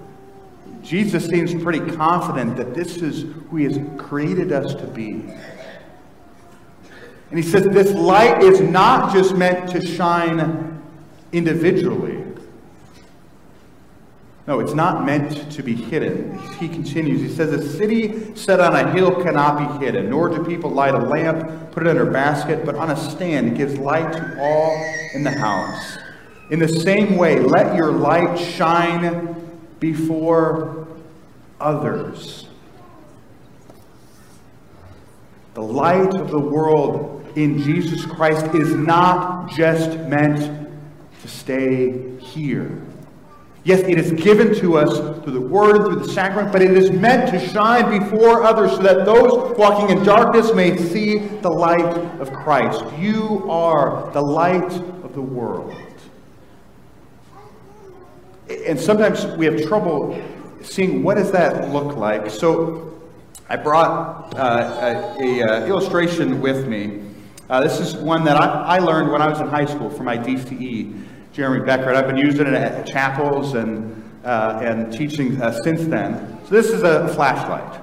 Jesus 0.83 1.26
seems 1.26 1.54
pretty 1.62 1.80
confident 1.97 2.56
that 2.56 2.75
this 2.75 2.99
is 2.99 3.23
who 3.50 3.56
he 3.56 3.64
has 3.64 3.80
created 3.99 4.52
us 4.52 4.75
to 4.75 4.87
be. 4.87 5.25
And 7.30 7.38
he 7.38 7.42
says 7.42 7.64
this 7.64 7.92
light 7.92 8.42
is 8.42 8.61
not 8.61 9.12
just 9.12 9.35
meant 9.35 9.68
to 9.71 9.85
shine 9.85 10.80
individually. 11.33 12.16
No, 14.47 14.61
it's 14.61 14.75
not 14.75 15.05
meant 15.05 15.50
to 15.53 15.62
be 15.62 15.75
hidden. 15.75 16.38
He 16.61 16.69
continues. 16.69 17.21
He 17.21 17.29
says, 17.29 17.53
A 17.53 17.69
city 17.76 18.35
set 18.37 18.61
on 18.61 18.76
a 18.76 18.93
hill 18.93 19.23
cannot 19.23 19.81
be 19.81 19.85
hidden, 19.85 20.11
nor 20.11 20.29
do 20.29 20.45
people 20.45 20.71
light 20.71 20.95
a 20.95 20.99
lamp, 20.99 21.73
put 21.73 21.85
it 21.85 21.91
in 21.91 21.99
a 21.99 22.11
basket, 22.11 22.65
but 22.65 22.76
on 22.76 22.91
a 22.91 22.97
stand. 22.97 23.49
It 23.49 23.55
gives 23.57 23.76
light 23.76 24.12
to 24.12 24.41
all 24.41 24.73
in 25.15 25.25
the 25.25 25.33
house. 25.33 25.99
In 26.50 26.61
the 26.61 26.69
same 26.69 27.17
way, 27.17 27.41
let 27.41 27.75
your 27.75 27.91
light 27.91 28.38
shine 28.38 29.35
before 29.81 30.87
others. 31.61 32.47
The 35.55 35.62
light 35.62 36.15
of 36.15 36.31
the 36.31 36.38
world 36.38 37.26
in 37.35 37.59
Jesus 37.59 38.07
Christ 38.07 38.55
is 38.55 38.75
not 38.75 39.50
just 39.50 39.99
meant 40.00 40.69
to 41.23 41.29
stay 41.29 42.17
here. 42.19 42.86
Yes, 43.67 43.81
it 43.81 43.99
is 43.99 44.13
given 44.13 44.55
to 44.61 44.79
us 44.79 44.97
through 45.25 45.33
the 45.33 45.41
Word, 45.41 45.75
and 45.75 45.85
through 45.87 46.07
the 46.07 46.13
sacrament, 46.13 46.53
but 46.53 46.63
it 46.63 46.71
is 46.71 46.93
meant 46.93 47.29
to 47.33 47.49
shine 47.49 47.99
before 47.99 48.45
others 48.45 48.71
so 48.71 48.83
that 48.85 49.05
those 49.05 49.59
walking 49.59 49.91
in 49.91 50.05
darkness 50.05 50.55
may 50.55 50.77
see 50.77 51.19
the 51.19 51.51
light 51.51 51.97
of 52.21 52.33
Christ. 52.33 52.85
You 52.97 53.45
are 53.51 54.09
the 54.13 54.21
light 54.21 54.73
of 55.03 55.15
the 55.15 55.21
world. 55.21 55.75
And 58.49 58.79
sometimes 58.79 59.27
we 59.37 59.47
have 59.47 59.61
trouble 59.65 60.17
seeing 60.63 61.03
what 61.03 61.17
does 61.17 61.33
that 61.33 61.73
look 61.73 61.97
like. 61.97 62.31
So 62.31 63.01
I 63.49 63.57
brought 63.57 64.33
uh, 64.37 65.17
a, 65.19 65.41
a, 65.41 65.43
uh, 65.43 65.67
illustration 65.67 66.41
with 66.41 66.69
me. 66.69 67.03
Uh, 67.51 67.63
this 67.63 67.81
is 67.81 67.97
one 67.97 68.23
that 68.27 68.37
I, 68.37 68.77
I 68.77 68.79
learned 68.79 69.11
when 69.11 69.23
I 69.23 69.29
was 69.29 69.41
in 69.41 69.49
high 69.49 69.67
school 69.67 69.91
for 69.91 70.05
my 70.05 70.17
DCE. 70.17 71.06
Jeremy 71.37 71.66
Becker. 71.66 71.93
I've 71.93 72.07
been 72.07 72.16
using 72.16 72.47
it 72.47 72.55
at 72.55 72.87
chapels 72.87 73.52
and, 73.52 74.02
uh, 74.25 74.59
and 74.62 74.90
teaching 74.90 75.38
uh, 75.43 75.52
since 75.52 75.85
then. 75.85 76.38
So 76.45 76.50
this 76.50 76.69
is 76.69 76.83
a 76.83 77.09
flashlight. 77.09 77.83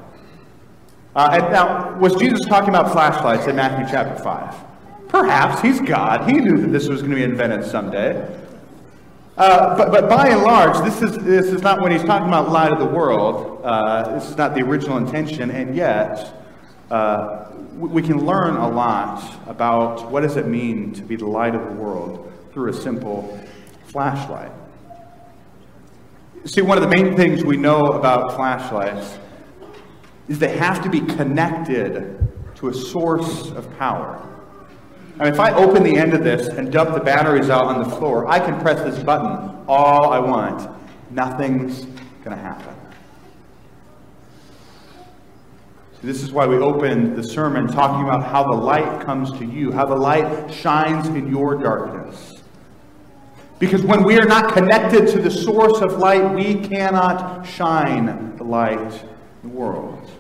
Uh, 1.16 1.38
now, 1.52 1.96
was 2.00 2.16
Jesus 2.16 2.44
talking 2.48 2.70
about 2.70 2.92
flashlights 2.92 3.46
in 3.46 3.56
Matthew 3.56 3.86
chapter 3.92 4.24
5? 4.24 4.56
Perhaps. 5.08 5.62
He's 5.62 5.80
God. 5.80 6.28
He 6.28 6.38
knew 6.38 6.58
that 6.62 6.70
this 6.70 6.88
was 6.88 7.02
going 7.02 7.12
to 7.12 7.16
be 7.16 7.24
invented 7.24 7.64
someday. 7.64 8.28
Uh, 9.38 9.78
but, 9.78 9.92
but 9.92 10.10
by 10.10 10.30
and 10.30 10.42
large, 10.42 10.84
this 10.84 11.04
is, 11.04 11.16
this 11.20 11.46
is 11.46 11.62
not 11.62 11.80
when 11.80 11.92
he's 11.92 12.04
talking 12.04 12.28
about 12.28 12.50
light 12.50 12.72
of 12.72 12.80
the 12.80 12.86
world. 12.86 13.62
Uh, 13.64 14.16
this 14.16 14.32
is 14.32 14.36
not 14.36 14.56
the 14.56 14.62
original 14.62 14.98
intention, 14.98 15.52
and 15.52 15.76
yet 15.76 16.44
uh, 16.90 17.52
we 17.76 18.02
can 18.02 18.26
learn 18.26 18.56
a 18.56 18.68
lot 18.68 19.24
about 19.46 20.10
what 20.10 20.22
does 20.22 20.38
it 20.38 20.48
mean 20.48 20.92
to 20.94 21.04
be 21.04 21.16
the 21.16 21.28
light 21.28 21.54
of 21.54 21.64
the 21.66 21.76
world 21.76 22.33
through 22.54 22.70
a 22.70 22.74
simple 22.74 23.40
flashlight. 23.88 24.52
See, 26.46 26.62
one 26.62 26.78
of 26.78 26.84
the 26.84 26.96
main 26.96 27.16
things 27.16 27.44
we 27.44 27.58
know 27.58 27.80
about 27.80 28.36
flashlights 28.36 29.18
is 30.28 30.40
they 30.40 30.56
have 30.58 30.82
to 30.84 30.90
be 30.90 31.02
connected 31.02 32.20
to 32.56 32.70
a 32.70 32.74
source 32.74 33.50
of 33.52 33.78
power. 33.78 34.30
Mean, 35.18 35.28
if 35.28 35.40
I 35.40 35.54
open 35.54 35.84
the 35.84 35.96
end 35.96 36.14
of 36.14 36.24
this 36.24 36.48
and 36.48 36.72
dump 36.72 36.94
the 36.94 37.00
batteries 37.00 37.50
out 37.50 37.66
on 37.66 37.84
the 37.84 37.96
floor, 37.96 38.28
I 38.28 38.40
can 38.40 38.60
press 38.60 38.82
this 38.82 39.02
button 39.04 39.64
all 39.68 40.12
I 40.12 40.20
want. 40.20 40.70
Nothing's 41.12 41.86
going 42.24 42.36
to 42.36 42.44
happen. 42.44 42.76
See, 46.02 46.08
this 46.08 46.24
is 46.24 46.32
why 46.32 46.48
we 46.48 46.58
opened 46.58 47.16
the 47.16 47.24
sermon 47.24 47.68
talking 47.68 48.04
about 48.04 48.26
how 48.26 48.44
the 48.44 48.58
light 48.58 49.06
comes 49.06 49.32
to 49.34 49.46
you, 49.46 49.72
how 49.72 49.86
the 49.86 49.96
light 49.96 50.52
shines 50.52 51.08
in 51.08 51.30
your 51.30 51.56
darkness. 51.56 52.33
Because 53.64 53.82
when 53.82 54.04
we 54.04 54.20
are 54.20 54.26
not 54.26 54.54
connected 54.54 55.08
to 55.08 55.22
the 55.22 55.32
source 55.32 55.80
of 55.80 55.98
light, 55.98 56.34
we 56.36 56.56
cannot 56.56 57.48
shine 57.48 58.36
the 58.36 58.44
light 58.44 58.78
in 59.42 59.50
the 59.50 59.56
world. 59.56 60.12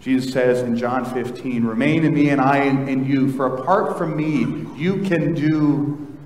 Jesus 0.00 0.32
says 0.32 0.62
in 0.62 0.74
John 0.74 1.04
15, 1.04 1.64
Remain 1.64 2.02
in 2.02 2.14
me 2.14 2.30
and 2.30 2.40
I 2.40 2.62
in 2.62 3.04
you, 3.04 3.30
for 3.30 3.58
apart 3.58 3.98
from 3.98 4.16
me, 4.16 4.66
you 4.74 5.02
can 5.02 5.34
do 5.34 6.16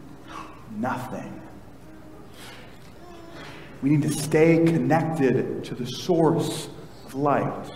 nothing. 0.76 1.42
We 3.82 3.90
need 3.90 4.02
to 4.02 4.12
stay 4.12 4.58
connected 4.58 5.64
to 5.64 5.74
the 5.74 5.86
source 5.86 6.68
of 7.06 7.16
light. 7.16 7.72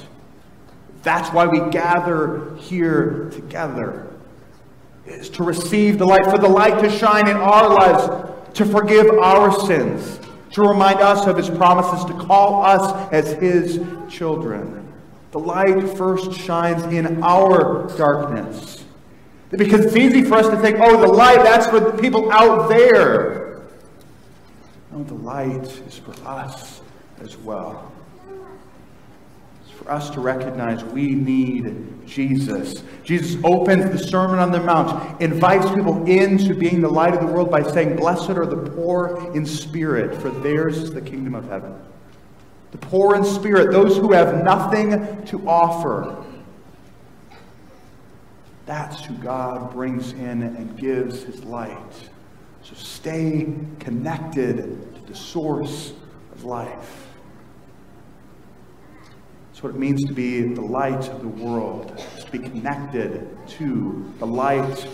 That's 1.03 1.29
why 1.31 1.49
we 1.49 1.59
gather 1.73 2.55
here 2.55 3.31
together 3.33 4.09
is 5.07 5.29
to 5.31 5.43
receive 5.43 5.99
the 5.99 6.07
light, 6.07 6.25
for 6.25 6.39
the 6.39 6.49
light 6.49 6.81
to 6.83 6.91
shine 6.91 7.29
in 7.29 7.37
our 7.37 7.69
lives, 7.69 8.28
to 8.59 8.65
forgive 8.65 9.09
our 9.19 9.53
sins, 9.67 10.21
to 10.51 10.63
remind 10.63 10.99
us 10.99 11.27
of 11.27 11.37
his 11.37 11.49
promises, 11.49 12.05
to 12.05 12.15
call 12.15 12.65
us 12.65 13.13
as 13.13 13.33
his 13.35 13.81
children. 14.11 14.93
The 15.31 15.39
light 15.39 15.97
first 15.97 16.33
shines 16.33 16.83
in 16.93 17.23
our 17.23 17.87
darkness. 17.97 18.85
Because 19.51 19.87
it's 19.87 19.97
easy 19.97 20.23
for 20.25 20.35
us 20.35 20.49
to 20.49 20.57
think, 20.59 20.79
oh, 20.81 21.01
the 21.01 21.07
light, 21.07 21.43
that's 21.43 21.67
for 21.67 21.81
the 21.81 21.93
people 21.93 22.31
out 22.33 22.69
there. 22.69 23.63
No, 24.93 25.05
the 25.05 25.15
light 25.15 25.65
is 25.87 25.99
for 25.99 26.15
us 26.27 26.83
as 27.21 27.37
well 27.37 27.93
us 29.89 30.11
to 30.11 30.21
recognize 30.21 30.85
we 30.85 31.15
need 31.15 32.07
Jesus. 32.07 32.83
Jesus 33.03 33.41
opens 33.45 33.91
the 33.91 33.99
Sermon 33.99 34.39
on 34.39 34.53
the 34.53 34.61
Mount, 34.61 35.21
invites 35.21 35.69
people 35.71 36.05
into 36.07 36.55
being 36.55 36.81
the 36.81 36.89
light 36.89 37.15
of 37.15 37.21
the 37.21 37.27
world 37.27 37.51
by 37.51 37.63
saying, 37.63 37.97
Blessed 37.97 38.31
are 38.31 38.47
the 38.47 38.71
poor 38.71 39.33
in 39.35 39.45
spirit, 39.47 40.21
for 40.21 40.31
theirs 40.31 40.79
is 40.79 40.91
the 40.91 41.01
kingdom 41.01 41.35
of 41.35 41.49
heaven. 41.49 41.75
The 42.71 42.79
poor 42.79 43.15
in 43.15 43.25
spirit, 43.25 43.73
those 43.73 43.97
who 43.97 44.13
have 44.13 44.45
nothing 44.45 45.25
to 45.27 45.49
offer. 45.49 46.25
That's 48.67 49.03
who 49.05 49.15
God 49.15 49.73
brings 49.73 50.13
in 50.13 50.43
and 50.43 50.77
gives 50.77 51.23
his 51.23 51.43
light. 51.45 52.11
So 52.63 52.75
stay 52.75 53.55
connected 53.79 54.95
to 54.95 55.01
the 55.07 55.15
source 55.15 55.95
of 56.33 56.45
life. 56.45 57.08
It's 59.59 59.63
what 59.65 59.75
it 59.75 59.79
means 59.81 60.05
to 60.05 60.13
be 60.13 60.55
the 60.55 60.61
light 60.61 61.09
of 61.09 61.21
the 61.21 61.27
world, 61.27 62.01
to 62.21 62.31
be 62.31 62.39
connected 62.39 63.37
to 63.49 64.15
the 64.21 64.25
light 64.25 64.87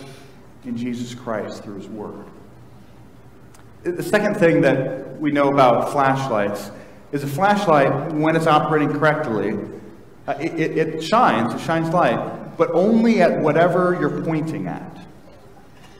in 0.63 0.75
Jesus 0.75 1.13
Christ 1.13 1.63
through 1.63 1.75
his 1.75 1.87
word. 1.87 2.25
The 3.83 4.01
second 4.01 4.37
thing 4.37 4.61
that 4.61 5.21
we 5.21 5.31
know 5.31 5.53
about 5.53 5.91
flashlights 5.91 6.71
is 7.11 7.23
a 7.23 7.27
flashlight, 7.27 8.11
when 8.13 8.35
it's 8.35 8.47
operating 8.47 8.91
correctly, 8.91 9.55
uh, 10.27 10.33
it, 10.39 10.59
it, 10.59 10.77
it 10.79 11.03
shines, 11.03 11.53
it 11.53 11.63
shines 11.63 11.89
light, 11.89 12.57
but 12.57 12.71
only 12.71 13.21
at 13.21 13.39
whatever 13.39 13.95
you're 14.01 14.23
pointing 14.23 14.65
at. 14.65 14.97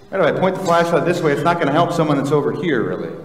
Right, 0.10 0.34
if 0.34 0.38
I 0.38 0.40
point 0.40 0.56
the 0.56 0.64
flashlight 0.64 1.06
this 1.06 1.22
way, 1.22 1.34
it's 1.34 1.44
not 1.44 1.58
going 1.58 1.68
to 1.68 1.74
help 1.74 1.92
someone 1.92 2.18
that's 2.18 2.32
over 2.32 2.52
here, 2.52 2.82
really. 2.82 3.25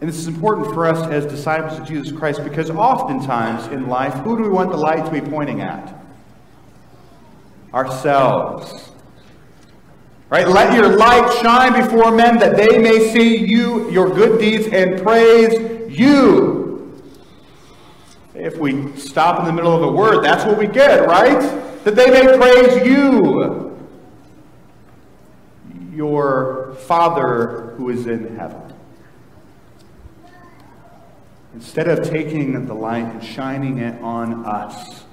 And 0.00 0.08
this 0.08 0.18
is 0.18 0.28
important 0.28 0.72
for 0.74 0.86
us 0.86 1.08
as 1.10 1.26
disciples 1.26 1.78
of 1.78 1.86
Jesus 1.86 2.16
Christ 2.16 2.44
because 2.44 2.70
oftentimes 2.70 3.66
in 3.72 3.88
life, 3.88 4.14
who 4.14 4.36
do 4.36 4.44
we 4.44 4.48
want 4.48 4.70
the 4.70 4.76
light 4.76 5.04
to 5.04 5.10
be 5.10 5.20
pointing 5.20 5.60
at? 5.60 5.92
Ourselves. 7.74 8.92
Right? 10.30 10.46
Let 10.46 10.74
your 10.74 10.96
light 10.96 11.40
shine 11.42 11.72
before 11.72 12.12
men 12.12 12.38
that 12.38 12.56
they 12.56 12.78
may 12.78 13.12
see 13.12 13.38
you, 13.44 13.90
your 13.90 14.08
good 14.10 14.38
deeds, 14.38 14.68
and 14.68 15.02
praise 15.02 15.98
you. 15.98 17.02
If 18.34 18.56
we 18.56 18.94
stop 18.96 19.40
in 19.40 19.46
the 19.46 19.52
middle 19.52 19.74
of 19.74 19.82
a 19.82 19.90
word, 19.90 20.22
that's 20.22 20.44
what 20.44 20.58
we 20.58 20.68
get, 20.68 21.08
right? 21.08 21.40
That 21.82 21.96
they 21.96 22.10
may 22.10 22.36
praise 22.36 22.86
you, 22.86 23.76
your 25.92 26.76
Father 26.86 27.74
who 27.76 27.90
is 27.90 28.06
in 28.06 28.36
heaven. 28.36 28.67
Instead 31.54 31.88
of 31.88 32.08
taking 32.08 32.66
the 32.66 32.74
light 32.74 33.04
and 33.04 33.24
shining 33.24 33.78
it 33.78 34.00
on 34.02 34.44
us, 34.44 35.04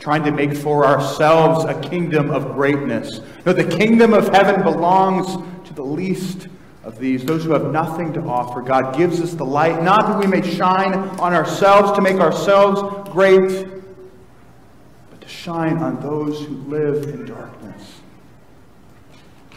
trying 0.00 0.24
to 0.24 0.32
make 0.32 0.54
for 0.56 0.86
ourselves 0.86 1.64
a 1.66 1.78
kingdom 1.88 2.30
of 2.30 2.54
greatness. 2.54 3.20
No, 3.44 3.52
the 3.52 3.64
kingdom 3.76 4.14
of 4.14 4.28
heaven 4.28 4.62
belongs 4.62 5.26
to 5.68 5.74
the 5.74 5.82
least 5.82 6.48
of 6.82 6.98
these, 6.98 7.24
those 7.24 7.44
who 7.44 7.52
have 7.52 7.66
nothing 7.66 8.12
to 8.14 8.22
offer. 8.22 8.62
God 8.62 8.96
gives 8.96 9.20
us 9.20 9.34
the 9.34 9.44
light, 9.44 9.82
not 9.82 10.06
that 10.08 10.18
we 10.18 10.26
may 10.26 10.42
shine 10.42 10.94
on 10.94 11.34
ourselves 11.34 11.92
to 11.92 12.00
make 12.00 12.16
ourselves 12.16 13.10
great, 13.10 13.68
but 15.10 15.20
to 15.20 15.28
shine 15.28 15.76
on 15.78 16.00
those 16.00 16.44
who 16.46 16.54
live 16.68 17.04
in 17.04 17.26
darkness. 17.26 18.00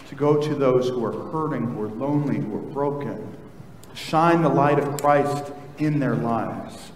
to 0.10 0.16
go 0.16 0.40
to 0.40 0.54
those 0.54 0.90
who 0.90 1.04
are 1.04 1.32
hurting, 1.32 1.74
who 1.74 1.82
are 1.82 1.88
lonely, 1.88 2.38
who 2.38 2.56
are 2.56 2.72
broken, 2.74 3.36
to 3.90 3.96
shine 3.96 4.44
the 4.44 4.50
light 4.50 4.78
of 4.78 5.02
Christ 5.02 5.52
in 5.78 6.00
their 6.00 6.16
lives. 6.16 6.92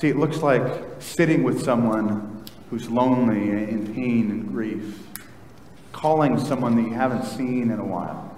See, 0.00 0.08
it 0.08 0.16
looks 0.16 0.38
like 0.38 0.62
sitting 0.98 1.42
with 1.44 1.62
someone 1.62 2.44
who's 2.70 2.90
lonely 2.90 3.50
and 3.50 3.68
in 3.68 3.94
pain 3.94 4.30
and 4.30 4.48
grief, 4.48 5.06
calling 5.92 6.38
someone 6.38 6.74
that 6.76 6.82
you 6.82 6.94
haven't 6.94 7.24
seen 7.24 7.70
in 7.70 7.78
a 7.78 7.84
while. 7.84 8.28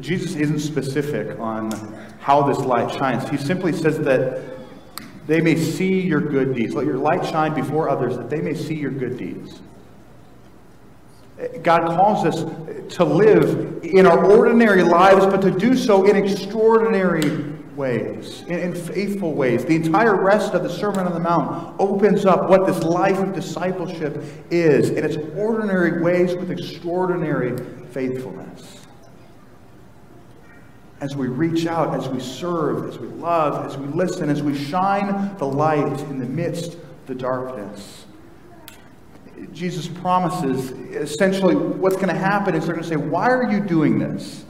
Jesus 0.00 0.36
isn't 0.36 0.60
specific 0.60 1.38
on 1.38 1.70
how 2.20 2.42
this 2.42 2.58
light 2.58 2.90
shines. 2.94 3.28
He 3.28 3.36
simply 3.36 3.72
says 3.72 3.98
that 3.98 4.40
they 5.26 5.40
may 5.40 5.56
see 5.56 6.00
your 6.00 6.20
good 6.20 6.54
deeds. 6.54 6.74
Let 6.74 6.86
your 6.86 6.98
light 6.98 7.26
shine 7.26 7.54
before 7.54 7.88
others 7.88 8.16
that 8.16 8.30
they 8.30 8.40
may 8.40 8.54
see 8.54 8.74
your 8.74 8.90
good 8.90 9.18
deeds. 9.18 9.60
God 11.62 11.86
calls 11.86 12.24
us 12.24 12.94
to 12.96 13.04
live 13.04 13.80
in 13.82 14.06
our 14.06 14.24
ordinary 14.24 14.82
lives, 14.82 15.26
but 15.26 15.40
to 15.42 15.50
do 15.50 15.76
so 15.76 16.04
in 16.04 16.16
extraordinary 16.16 17.50
ways, 17.76 18.42
in, 18.42 18.58
in, 18.58 18.74
faithful 18.74 19.32
ways. 19.32 19.64
The 19.64 19.76
entire 19.76 20.22
rest 20.22 20.54
of 20.54 20.62
the 20.62 20.68
Sermon 20.68 21.06
on 21.06 21.14
the 21.14 21.20
Mount 21.20 21.76
opens 21.78 22.26
up 22.26 22.50
what 22.50 22.66
this 22.66 22.82
life 22.82 23.18
of 23.18 23.32
discipleship 23.32 24.22
is 24.50 24.90
in 24.90 25.04
its 25.04 25.16
ordinary 25.36 26.02
ways 26.02 26.34
with 26.34 26.50
extraordinary 26.50 27.56
faithfulness 27.90 28.80
as 31.00 31.16
we 31.16 31.28
reach 31.28 31.66
out, 31.66 31.94
as 31.94 32.08
we 32.08 32.20
serve, 32.20 32.88
as 32.88 32.98
we 32.98 33.08
love, 33.08 33.64
as 33.64 33.76
we 33.78 33.86
listen, 33.86 34.28
as 34.28 34.42
we 34.42 34.56
shine 34.56 35.34
the 35.38 35.46
light 35.46 36.00
in 36.02 36.18
the 36.18 36.26
midst 36.26 36.74
of 36.74 37.06
the 37.06 37.14
darkness. 37.14 38.04
Jesus 39.52 39.88
promises 39.88 40.70
essentially 40.70 41.56
what's 41.56 41.96
going 41.96 42.08
to 42.08 42.14
happen 42.14 42.54
is 42.54 42.66
they're 42.66 42.74
going 42.74 42.84
to 42.84 42.88
say, 42.88 42.96
Why 42.96 43.28
are 43.30 43.50
you 43.50 43.60
doing 43.60 43.98
this? 43.98 44.44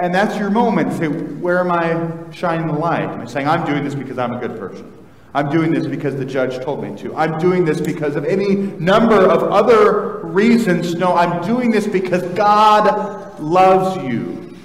And 0.00 0.14
that's 0.14 0.36
your 0.38 0.50
moment 0.50 0.90
to 0.90 0.96
say, 0.96 1.08
Where 1.08 1.60
am 1.60 1.70
I 1.70 2.32
shining 2.32 2.66
the 2.66 2.72
light? 2.72 3.04
Am 3.04 3.20
I 3.20 3.24
saying, 3.26 3.48
I'm 3.48 3.64
doing 3.64 3.84
this 3.84 3.94
because 3.94 4.18
I'm 4.18 4.32
a 4.32 4.40
good 4.40 4.58
person? 4.58 4.90
I'm 5.34 5.50
doing 5.50 5.72
this 5.72 5.86
because 5.86 6.14
the 6.14 6.24
judge 6.24 6.62
told 6.64 6.82
me 6.82 6.96
to. 7.02 7.14
I'm 7.16 7.40
doing 7.40 7.64
this 7.64 7.80
because 7.80 8.14
of 8.14 8.24
any 8.24 8.54
number 8.54 9.16
of 9.16 9.42
other 9.42 10.20
reasons. 10.20 10.94
No, 10.94 11.16
I'm 11.16 11.44
doing 11.44 11.72
this 11.72 11.88
because 11.88 12.22
God 12.34 13.40
loves 13.40 13.96
you. 14.04 14.56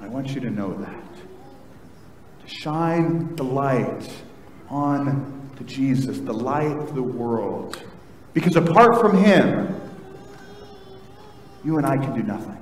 I 0.00 0.08
want 0.08 0.30
you 0.30 0.40
to 0.40 0.50
know 0.50 0.74
that. 0.74 1.04
To 2.46 2.48
shine 2.52 3.36
the 3.36 3.44
light 3.44 4.10
on 4.70 5.37
to 5.58 5.64
Jesus, 5.64 6.18
the 6.18 6.32
light 6.32 6.76
of 6.76 6.94
the 6.94 7.02
world. 7.02 7.82
Because 8.32 8.54
apart 8.54 9.00
from 9.00 9.16
Him, 9.16 9.74
you 11.64 11.76
and 11.78 11.86
I 11.86 11.96
can 11.96 12.14
do 12.14 12.22
nothing. 12.22 12.56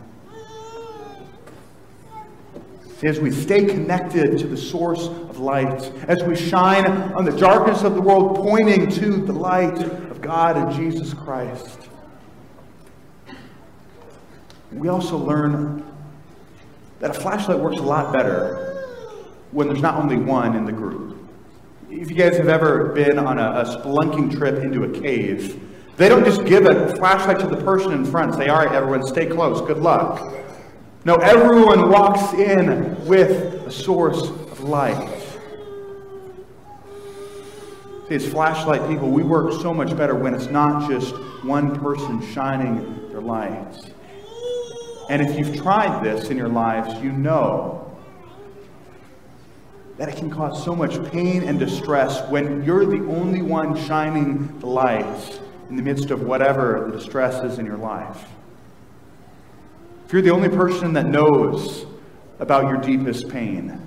As 3.04 3.20
we 3.20 3.30
stay 3.30 3.66
connected 3.66 4.38
to 4.38 4.46
the 4.46 4.56
source 4.56 5.08
of 5.08 5.38
light, 5.38 5.92
as 6.08 6.22
we 6.22 6.34
shine 6.34 6.86
on 6.86 7.26
the 7.26 7.36
darkness 7.36 7.82
of 7.82 7.94
the 7.94 8.00
world, 8.00 8.36
pointing 8.36 8.88
to 8.92 9.16
the 9.18 9.34
light 9.34 9.78
of 9.82 10.22
God 10.22 10.56
and 10.56 10.72
Jesus 10.72 11.12
Christ, 11.12 11.78
we 14.72 14.88
also 14.88 15.18
learn 15.18 15.84
that 17.00 17.10
a 17.10 17.14
flashlight 17.14 17.58
works 17.58 17.76
a 17.76 17.82
lot 17.82 18.14
better 18.14 18.86
when 19.50 19.66
there's 19.68 19.82
not 19.82 20.02
only 20.02 20.16
one 20.16 20.56
in 20.56 20.64
the 20.64 20.72
group. 20.72 21.15
If 21.98 22.10
you 22.10 22.16
guys 22.16 22.36
have 22.36 22.48
ever 22.48 22.92
been 22.92 23.18
on 23.18 23.38
a, 23.38 23.60
a 23.60 23.64
spelunking 23.64 24.36
trip 24.36 24.62
into 24.62 24.84
a 24.84 25.00
cave, 25.00 25.58
they 25.96 26.10
don't 26.10 26.26
just 26.26 26.44
give 26.44 26.66
a 26.66 26.94
flashlight 26.96 27.38
to 27.40 27.46
the 27.46 27.56
person 27.56 27.92
in 27.92 28.04
front 28.04 28.34
say, 28.34 28.48
all 28.48 28.58
right, 28.58 28.74
everyone, 28.74 29.06
stay 29.06 29.24
close, 29.24 29.66
good 29.66 29.78
luck. 29.78 30.20
No, 31.06 31.14
everyone 31.14 31.88
walks 31.88 32.34
in 32.34 33.02
with 33.06 33.30
a 33.66 33.70
source 33.70 34.28
of 34.28 34.60
light. 34.60 35.08
See, 38.10 38.14
as 38.14 38.28
flashlight 38.28 38.86
people, 38.90 39.08
we 39.08 39.22
work 39.22 39.58
so 39.62 39.72
much 39.72 39.96
better 39.96 40.14
when 40.14 40.34
it's 40.34 40.48
not 40.48 40.90
just 40.90 41.14
one 41.44 41.80
person 41.80 42.20
shining 42.34 43.08
their 43.08 43.22
lights. 43.22 43.86
And 45.08 45.22
if 45.22 45.38
you've 45.38 45.56
tried 45.56 46.04
this 46.04 46.28
in 46.28 46.36
your 46.36 46.50
lives, 46.50 47.02
you 47.02 47.10
know 47.10 47.85
that 49.98 50.08
it 50.08 50.16
can 50.16 50.30
cause 50.30 50.62
so 50.62 50.74
much 50.74 51.02
pain 51.10 51.42
and 51.42 51.58
distress 51.58 52.20
when 52.30 52.62
you're 52.64 52.84
the 52.84 53.04
only 53.08 53.42
one 53.42 53.76
shining 53.86 54.58
the 54.60 54.66
lights 54.66 55.40
in 55.70 55.76
the 55.76 55.82
midst 55.82 56.10
of 56.10 56.22
whatever 56.22 56.86
the 56.86 56.98
distress 56.98 57.42
is 57.44 57.58
in 57.58 57.66
your 57.66 57.78
life. 57.78 58.26
If 60.04 60.12
you're 60.12 60.22
the 60.22 60.30
only 60.30 60.50
person 60.50 60.92
that 60.92 61.06
knows 61.06 61.86
about 62.38 62.64
your 62.64 62.76
deepest 62.76 63.28
pain, 63.28 63.80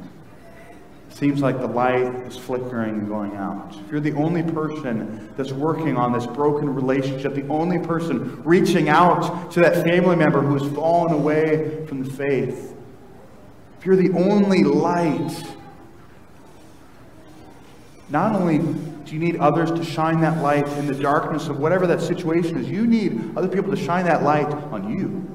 seems 1.19 1.41
like 1.41 1.59
the 1.59 1.67
light 1.67 2.15
is 2.27 2.37
flickering 2.37 2.99
and 2.99 3.07
going 3.07 3.35
out. 3.35 3.75
If 3.85 3.91
you're 3.91 3.99
the 3.99 4.13
only 4.13 4.41
person 4.41 5.29
that's 5.35 5.51
working 5.51 5.97
on 5.97 6.13
this 6.13 6.25
broken 6.25 6.73
relationship, 6.73 7.35
the 7.35 7.47
only 7.47 7.77
person 7.79 8.41
reaching 8.43 8.89
out 8.89 9.51
to 9.51 9.59
that 9.59 9.83
family 9.83 10.15
member 10.15 10.41
who 10.41 10.57
has 10.57 10.73
fallen 10.73 11.13
away 11.13 11.85
from 11.87 12.03
the 12.03 12.11
faith, 12.11 12.73
if 13.77 13.85
you're 13.85 13.97
the 13.97 14.11
only 14.11 14.63
light, 14.63 15.43
not 18.09 18.35
only 18.35 18.57
do 18.57 19.13
you 19.13 19.19
need 19.19 19.37
others 19.37 19.71
to 19.71 19.83
shine 19.83 20.21
that 20.21 20.41
light 20.41 20.67
in 20.77 20.87
the 20.87 20.95
darkness 20.95 21.47
of 21.47 21.59
whatever 21.59 21.87
that 21.87 22.01
situation 22.01 22.57
is, 22.57 22.69
you 22.69 22.85
need 22.87 23.37
other 23.37 23.47
people 23.47 23.75
to 23.75 23.81
shine 23.81 24.05
that 24.05 24.23
light 24.23 24.47
on 24.47 24.91
you. 24.91 25.25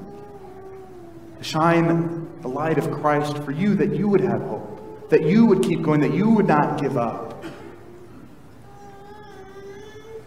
To 1.37 1.43
shine 1.43 2.29
the 2.41 2.47
light 2.47 2.77
of 2.77 2.91
Christ 2.91 3.37
for 3.39 3.51
you 3.51 3.75
that 3.75 3.95
you 3.95 4.07
would 4.07 4.21
have 4.21 4.41
hope 4.41 4.75
that 5.09 5.23
you 5.23 5.45
would 5.45 5.63
keep 5.63 5.81
going, 5.81 6.01
that 6.01 6.13
you 6.13 6.29
would 6.29 6.47
not 6.47 6.81
give 6.81 6.97
up. 6.97 7.43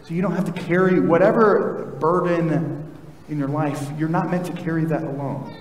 So 0.03 0.13
you 0.13 0.21
don't 0.21 0.35
have 0.35 0.45
to 0.45 0.61
carry 0.61 0.99
whatever 0.99 1.95
burden 1.99 2.85
in 3.27 3.37
your 3.37 3.47
life, 3.47 3.89
you're 3.97 4.09
not 4.09 4.31
meant 4.31 4.45
to 4.47 4.53
carry 4.53 4.85
that 4.85 5.03
alone. 5.03 5.55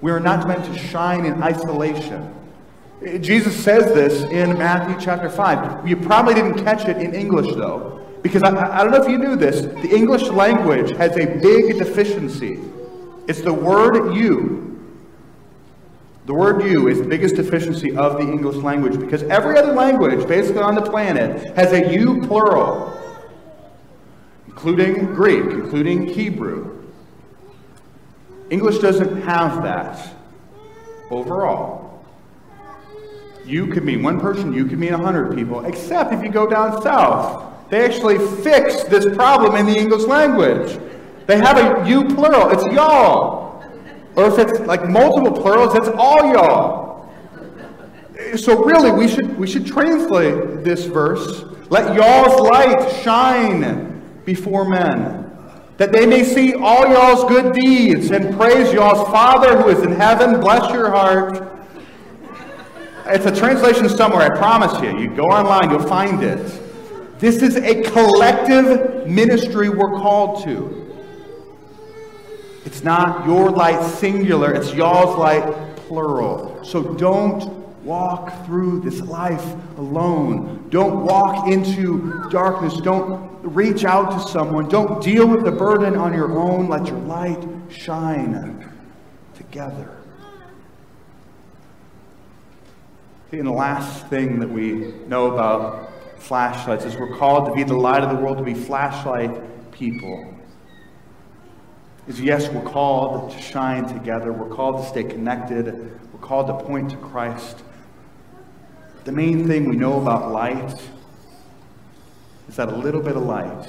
We 0.00 0.12
are 0.12 0.20
not 0.20 0.46
meant 0.46 0.64
to 0.66 0.78
shine 0.78 1.24
in 1.24 1.42
isolation. 1.42 2.32
Jesus 3.00 3.56
says 3.56 3.86
this 3.94 4.22
in 4.30 4.58
Matthew 4.58 4.94
chapter 5.00 5.30
5. 5.30 5.88
You 5.88 5.96
probably 5.96 6.34
didn't 6.34 6.62
catch 6.62 6.86
it 6.86 6.98
in 6.98 7.14
English, 7.14 7.54
though, 7.54 8.06
because 8.22 8.42
I, 8.42 8.50
I 8.78 8.82
don't 8.82 8.92
know 8.92 9.02
if 9.02 9.08
you 9.08 9.16
knew 9.16 9.36
this. 9.36 9.62
The 9.62 9.94
English 9.94 10.24
language 10.24 10.90
has 10.96 11.16
a 11.16 11.24
big 11.24 11.78
deficiency. 11.78 12.60
It's 13.26 13.40
the 13.40 13.54
word 13.54 14.14
you. 14.14 14.66
The 16.26 16.34
word 16.34 16.62
you 16.62 16.88
is 16.88 16.98
the 16.98 17.08
biggest 17.08 17.36
deficiency 17.36 17.96
of 17.96 18.18
the 18.18 18.30
English 18.30 18.56
language 18.56 19.00
because 19.00 19.22
every 19.24 19.56
other 19.56 19.72
language, 19.72 20.28
basically 20.28 20.62
on 20.62 20.74
the 20.74 20.82
planet, 20.82 21.56
has 21.56 21.72
a 21.72 21.90
you 21.90 22.20
plural, 22.20 22.96
including 24.46 25.06
Greek, 25.06 25.44
including 25.44 26.06
Hebrew. 26.06 26.86
English 28.50 28.78
doesn't 28.78 29.22
have 29.22 29.62
that 29.62 30.14
overall. 31.10 31.89
You 33.44 33.66
could 33.66 33.84
mean 33.84 34.02
one 34.02 34.20
person, 34.20 34.52
you 34.52 34.66
could 34.66 34.78
mean 34.78 34.94
a 34.94 34.98
hundred 34.98 35.34
people, 35.34 35.64
except 35.64 36.12
if 36.12 36.22
you 36.22 36.30
go 36.30 36.46
down 36.48 36.80
south. 36.82 37.68
They 37.70 37.84
actually 37.84 38.18
fix 38.42 38.84
this 38.84 39.14
problem 39.14 39.56
in 39.56 39.66
the 39.66 39.76
English 39.76 40.02
language. 40.02 40.78
They 41.26 41.38
have 41.38 41.56
a 41.56 41.88
you 41.88 42.04
plural, 42.04 42.50
it's 42.50 42.64
y'all. 42.74 43.62
Or 44.16 44.26
if 44.26 44.38
it's 44.38 44.60
like 44.60 44.88
multiple 44.88 45.40
plurals, 45.40 45.74
it's 45.76 45.88
all 45.88 46.32
y'all. 46.32 47.12
So 48.36 48.64
really, 48.64 48.90
we 48.90 49.08
should, 49.08 49.38
we 49.38 49.46
should 49.46 49.66
translate 49.66 50.64
this 50.64 50.84
verse. 50.84 51.44
Let 51.70 51.94
y'all's 51.94 52.40
light 52.40 52.92
shine 53.02 54.02
before 54.24 54.68
men, 54.68 55.30
that 55.76 55.92
they 55.92 56.06
may 56.06 56.24
see 56.24 56.54
all 56.54 56.88
y'all's 56.88 57.24
good 57.30 57.54
deeds 57.54 58.10
and 58.10 58.36
praise 58.36 58.72
y'all's 58.72 59.08
Father 59.10 59.56
who 59.56 59.68
is 59.68 59.80
in 59.82 59.92
heaven. 59.92 60.40
Bless 60.40 60.72
your 60.72 60.90
heart. 60.90 61.59
It's 63.12 63.26
a 63.26 63.34
translation 63.34 63.88
somewhere, 63.88 64.32
I 64.32 64.36
promise 64.36 64.80
you. 64.82 64.98
You 64.98 65.14
go 65.14 65.24
online, 65.24 65.70
you'll 65.70 65.86
find 65.86 66.22
it. 66.22 66.38
This 67.18 67.42
is 67.42 67.56
a 67.56 67.82
collective 67.82 69.06
ministry 69.06 69.68
we're 69.68 69.98
called 69.98 70.44
to. 70.44 70.76
It's 72.64 72.84
not 72.84 73.26
your 73.26 73.50
light 73.50 73.82
singular, 73.84 74.54
it's 74.54 74.72
y'all's 74.72 75.18
light 75.18 75.76
plural. 75.76 76.62
So 76.62 76.94
don't 76.94 77.60
walk 77.84 78.46
through 78.46 78.80
this 78.80 79.00
life 79.00 79.44
alone. 79.76 80.68
Don't 80.70 81.04
walk 81.04 81.48
into 81.48 82.28
darkness. 82.30 82.80
Don't 82.80 83.30
reach 83.42 83.84
out 83.84 84.12
to 84.12 84.28
someone. 84.28 84.68
Don't 84.68 85.02
deal 85.02 85.26
with 85.26 85.44
the 85.44 85.50
burden 85.50 85.96
on 85.96 86.12
your 86.12 86.38
own. 86.38 86.68
Let 86.68 86.86
your 86.86 86.98
light 87.00 87.42
shine 87.70 88.72
together. 89.34 89.99
And 93.32 93.46
the 93.46 93.52
last 93.52 94.08
thing 94.08 94.40
that 94.40 94.50
we 94.50 94.92
know 95.06 95.32
about 95.32 95.92
flashlights, 96.18 96.84
is 96.84 96.96
we're 96.96 97.16
called 97.16 97.46
to 97.46 97.54
be 97.54 97.62
the 97.62 97.76
light 97.76 98.02
of 98.02 98.10
the 98.10 98.16
world, 98.16 98.38
to 98.38 98.44
be 98.44 98.54
flashlight 98.54 99.70
people. 99.70 100.34
Is 102.08 102.20
yes, 102.20 102.48
we're 102.48 102.68
called 102.68 103.30
to 103.30 103.40
shine 103.40 103.86
together. 103.86 104.32
We're 104.32 104.52
called 104.52 104.82
to 104.82 104.88
stay 104.88 105.04
connected. 105.04 105.66
We're 106.12 106.20
called 106.20 106.48
to 106.48 106.64
point 106.64 106.90
to 106.90 106.96
Christ. 106.96 107.62
The 109.04 109.12
main 109.12 109.46
thing 109.46 109.68
we 109.68 109.76
know 109.76 110.00
about 110.00 110.32
light 110.32 110.80
is 112.48 112.56
that 112.56 112.68
a 112.68 112.76
little 112.76 113.00
bit 113.00 113.16
of 113.16 113.22
light 113.22 113.68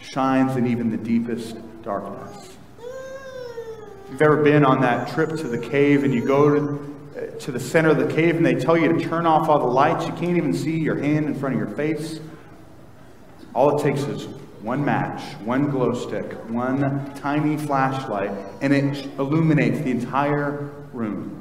shines 0.00 0.56
in 0.56 0.66
even 0.66 0.90
the 0.90 0.96
deepest 0.96 1.56
darkness. 1.82 2.56
If 2.78 4.12
you've 4.12 4.22
ever 4.22 4.42
been 4.42 4.64
on 4.64 4.80
that 4.80 5.08
trip 5.08 5.28
to 5.30 5.46
the 5.46 5.58
cave 5.58 6.04
and 6.04 6.14
you 6.14 6.26
go 6.26 6.54
to, 6.54 6.97
to 7.40 7.52
the 7.52 7.60
center 7.60 7.90
of 7.90 7.98
the 7.98 8.12
cave 8.12 8.36
and 8.36 8.44
they 8.44 8.54
tell 8.54 8.76
you 8.76 8.92
to 8.92 9.00
turn 9.00 9.26
off 9.26 9.48
all 9.48 9.58
the 9.58 9.66
lights, 9.66 10.06
you 10.06 10.12
can't 10.12 10.36
even 10.36 10.52
see 10.52 10.78
your 10.78 10.98
hand 10.98 11.26
in 11.26 11.34
front 11.34 11.54
of 11.54 11.60
your 11.60 11.76
face. 11.76 12.20
All 13.54 13.78
it 13.78 13.82
takes 13.82 14.02
is 14.02 14.26
one 14.62 14.84
match, 14.84 15.22
one 15.44 15.70
glow 15.70 15.94
stick, 15.94 16.32
one 16.50 17.14
tiny 17.14 17.56
flashlight, 17.56 18.30
and 18.60 18.72
it 18.72 19.06
illuminates 19.18 19.78
the 19.80 19.90
entire 19.90 20.70
room. 20.92 21.34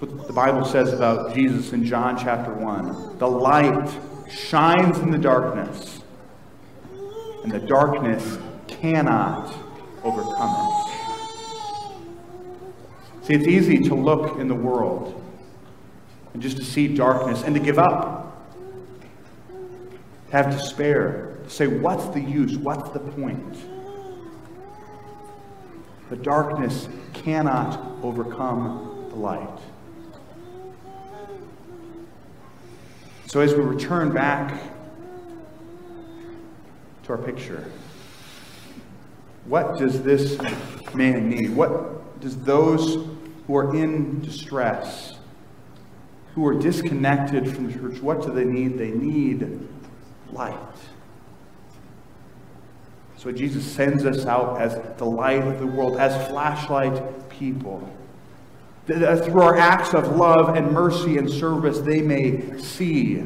That's 0.00 0.12
what 0.12 0.26
the 0.26 0.32
Bible 0.32 0.64
says 0.64 0.92
about 0.92 1.34
Jesus 1.34 1.72
in 1.72 1.84
John 1.84 2.16
chapter 2.16 2.52
1. 2.54 3.18
The 3.18 3.28
light 3.28 3.90
shines 4.30 4.98
in 4.98 5.10
the 5.10 5.18
darkness, 5.18 6.00
and 7.42 7.52
the 7.52 7.60
darkness 7.60 8.38
cannot 8.66 9.54
overcome 10.04 10.70
it. 10.70 10.77
See, 13.28 13.34
it's 13.34 13.46
easy 13.46 13.80
to 13.80 13.94
look 13.94 14.38
in 14.38 14.48
the 14.48 14.54
world 14.54 15.22
and 16.32 16.42
just 16.42 16.56
to 16.56 16.64
see 16.64 16.88
darkness 16.88 17.42
and 17.42 17.54
to 17.54 17.60
give 17.60 17.78
up, 17.78 18.48
to 19.50 20.32
have 20.32 20.50
despair, 20.50 21.36
to 21.44 21.50
say, 21.50 21.66
What's 21.66 22.06
the 22.14 22.22
use? 22.22 22.56
What's 22.56 22.88
the 22.88 23.00
point? 23.00 23.58
The 26.08 26.16
darkness 26.16 26.88
cannot 27.12 28.02
overcome 28.02 29.08
the 29.10 29.16
light. 29.16 29.58
So 33.26 33.42
as 33.42 33.52
we 33.52 33.60
return 33.60 34.10
back 34.10 34.58
to 37.02 37.12
our 37.12 37.18
picture, 37.18 37.70
what 39.44 39.76
does 39.76 40.02
this 40.02 40.38
man 40.94 41.28
need? 41.28 41.50
What 41.50 42.22
does 42.22 42.38
those 42.38 43.17
who 43.48 43.56
are 43.56 43.74
in 43.74 44.20
distress, 44.20 45.14
who 46.36 46.46
are 46.46 46.54
disconnected 46.54 47.52
from 47.52 47.66
the 47.66 47.72
church, 47.72 48.00
what 48.00 48.22
do 48.22 48.32
they 48.32 48.44
need? 48.44 48.78
They 48.78 48.92
need 48.92 49.68
light. 50.30 50.54
So 53.16 53.32
Jesus 53.32 53.64
sends 53.64 54.04
us 54.04 54.26
out 54.26 54.60
as 54.60 54.80
the 54.98 55.04
light 55.04 55.42
of 55.42 55.58
the 55.58 55.66
world, 55.66 55.96
as 55.96 56.28
flashlight 56.28 57.28
people 57.28 57.92
that 58.88 59.24
through 59.24 59.42
our 59.42 59.56
acts 59.56 59.92
of 59.92 60.16
love 60.16 60.56
and 60.56 60.72
mercy 60.72 61.18
and 61.18 61.28
service, 61.28 61.80
they 61.80 62.00
may 62.00 62.58
see 62.58 63.22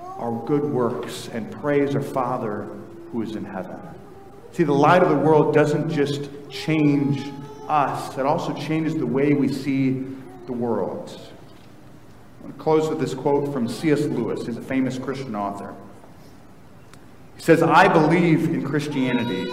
our 0.00 0.32
good 0.46 0.64
works 0.64 1.28
and 1.32 1.50
praise 1.50 1.94
our 1.94 2.00
Father 2.00 2.66
who 3.12 3.20
is 3.20 3.36
in 3.36 3.44
heaven. 3.44 3.78
See, 4.52 4.64
the 4.64 4.72
light 4.72 5.02
of 5.02 5.10
the 5.10 5.16
world 5.16 5.54
doesn't 5.54 5.90
just 5.90 6.30
change 6.48 7.30
us, 7.68 8.16
it 8.16 8.26
also 8.26 8.52
changes 8.54 8.94
the 8.94 9.06
way 9.06 9.32
we 9.32 9.52
see 9.52 10.04
the 10.46 10.52
world. 10.52 11.20
I 12.40 12.44
want 12.44 12.56
to 12.56 12.62
close 12.62 12.88
with 12.88 13.00
this 13.00 13.14
quote 13.14 13.52
from 13.52 13.68
C.S. 13.68 14.02
Lewis. 14.02 14.46
He's 14.46 14.56
a 14.56 14.62
famous 14.62 14.98
Christian 14.98 15.34
author. 15.34 15.74
He 17.36 17.42
says, 17.42 17.62
I 17.62 17.88
believe 17.88 18.48
in 18.48 18.64
Christianity 18.64 19.50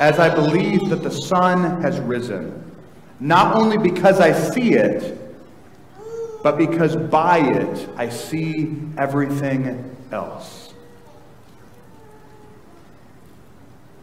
as 0.00 0.18
I 0.18 0.34
believe 0.34 0.88
that 0.90 1.02
the 1.02 1.10
sun 1.10 1.82
has 1.82 1.98
risen 2.00 2.64
not 3.20 3.56
only 3.56 3.76
because 3.78 4.20
I 4.20 4.32
see 4.32 4.74
it, 4.74 5.18
but 6.42 6.56
because 6.56 6.94
by 6.94 7.38
it 7.38 7.88
I 7.96 8.08
see 8.08 8.78
everything 8.96 9.96
else. 10.12 10.67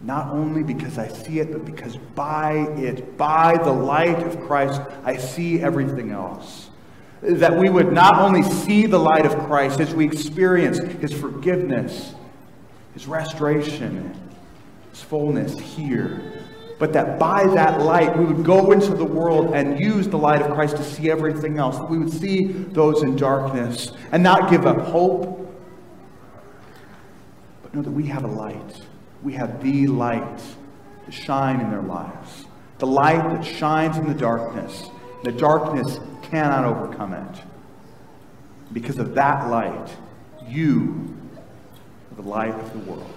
Not 0.05 0.29
only 0.29 0.61
because 0.61 0.99
I 0.99 1.07
see 1.07 1.39
it, 1.39 1.51
but 1.51 1.65
because 1.65 1.97
by 2.13 2.57
it, 2.77 3.17
by 3.17 3.57
the 3.57 3.71
light 3.71 4.21
of 4.21 4.39
Christ, 4.41 4.79
I 5.03 5.17
see 5.17 5.61
everything 5.61 6.11
else. 6.11 6.69
That 7.23 7.57
we 7.57 7.71
would 7.71 7.91
not 7.91 8.19
only 8.19 8.43
see 8.43 8.85
the 8.85 8.99
light 8.99 9.25
of 9.25 9.35
Christ 9.47 9.79
as 9.79 9.95
we 9.95 10.05
experience 10.05 10.77
his 10.77 11.11
forgiveness, 11.11 12.13
his 12.93 13.07
restoration, 13.07 14.13
his 14.91 15.01
fullness 15.01 15.57
here, 15.59 16.21
but 16.77 16.93
that 16.93 17.17
by 17.17 17.47
that 17.55 17.81
light 17.81 18.15
we 18.15 18.25
would 18.25 18.45
go 18.45 18.73
into 18.73 18.93
the 18.93 19.05
world 19.05 19.55
and 19.55 19.79
use 19.79 20.07
the 20.07 20.19
light 20.19 20.43
of 20.43 20.53
Christ 20.53 20.77
to 20.77 20.83
see 20.83 21.09
everything 21.09 21.57
else. 21.57 21.79
That 21.79 21.89
we 21.89 21.97
would 21.97 22.13
see 22.13 22.45
those 22.45 23.01
in 23.01 23.15
darkness 23.15 23.91
and 24.11 24.21
not 24.21 24.51
give 24.51 24.67
up 24.67 24.81
hope, 24.81 25.51
but 27.63 27.73
know 27.73 27.81
that 27.81 27.89
we 27.89 28.05
have 28.05 28.23
a 28.23 28.27
light. 28.27 28.84
We 29.25 29.33
have 29.33 29.63
the 29.63 29.87
light 29.87 30.39
to 31.05 31.11
shine 31.11 31.59
in 31.59 31.71
their 31.71 31.81
lives. 31.81 32.45
The 32.77 32.85
light 32.85 33.23
that 33.33 33.43
shines 33.43 33.97
in 33.97 34.07
the 34.07 34.13
darkness. 34.13 34.89
The 35.23 35.31
darkness 35.31 35.99
cannot 36.21 36.63
overcome 36.63 37.13
it. 37.13 37.41
Because 38.71 38.99
of 38.99 39.15
that 39.15 39.49
light, 39.49 39.89
you 40.47 41.17
are 42.11 42.21
the 42.21 42.29
light 42.29 42.53
of 42.53 42.71
the 42.73 42.91
world. 42.91 43.13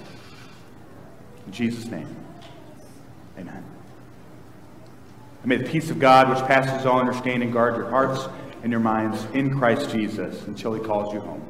In 1.47 1.53
Jesus' 1.53 1.85
name. 1.85 2.17
Amen. 3.39 3.63
And 5.43 5.47
may 5.47 5.57
the 5.59 5.69
peace 5.69 5.91
of 5.91 5.99
God, 5.99 6.31
which 6.31 6.39
passes 6.49 6.87
all 6.87 6.99
understanding, 7.01 7.51
guard 7.51 7.77
your 7.77 7.91
hearts 7.91 8.29
and 8.63 8.73
your 8.73 8.81
minds 8.81 9.27
in 9.35 9.59
Christ 9.59 9.91
Jesus 9.91 10.43
until 10.47 10.73
he 10.73 10.81
calls 10.81 11.13
you 11.13 11.21
home. 11.21 11.47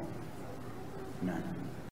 Amen. 1.23 1.48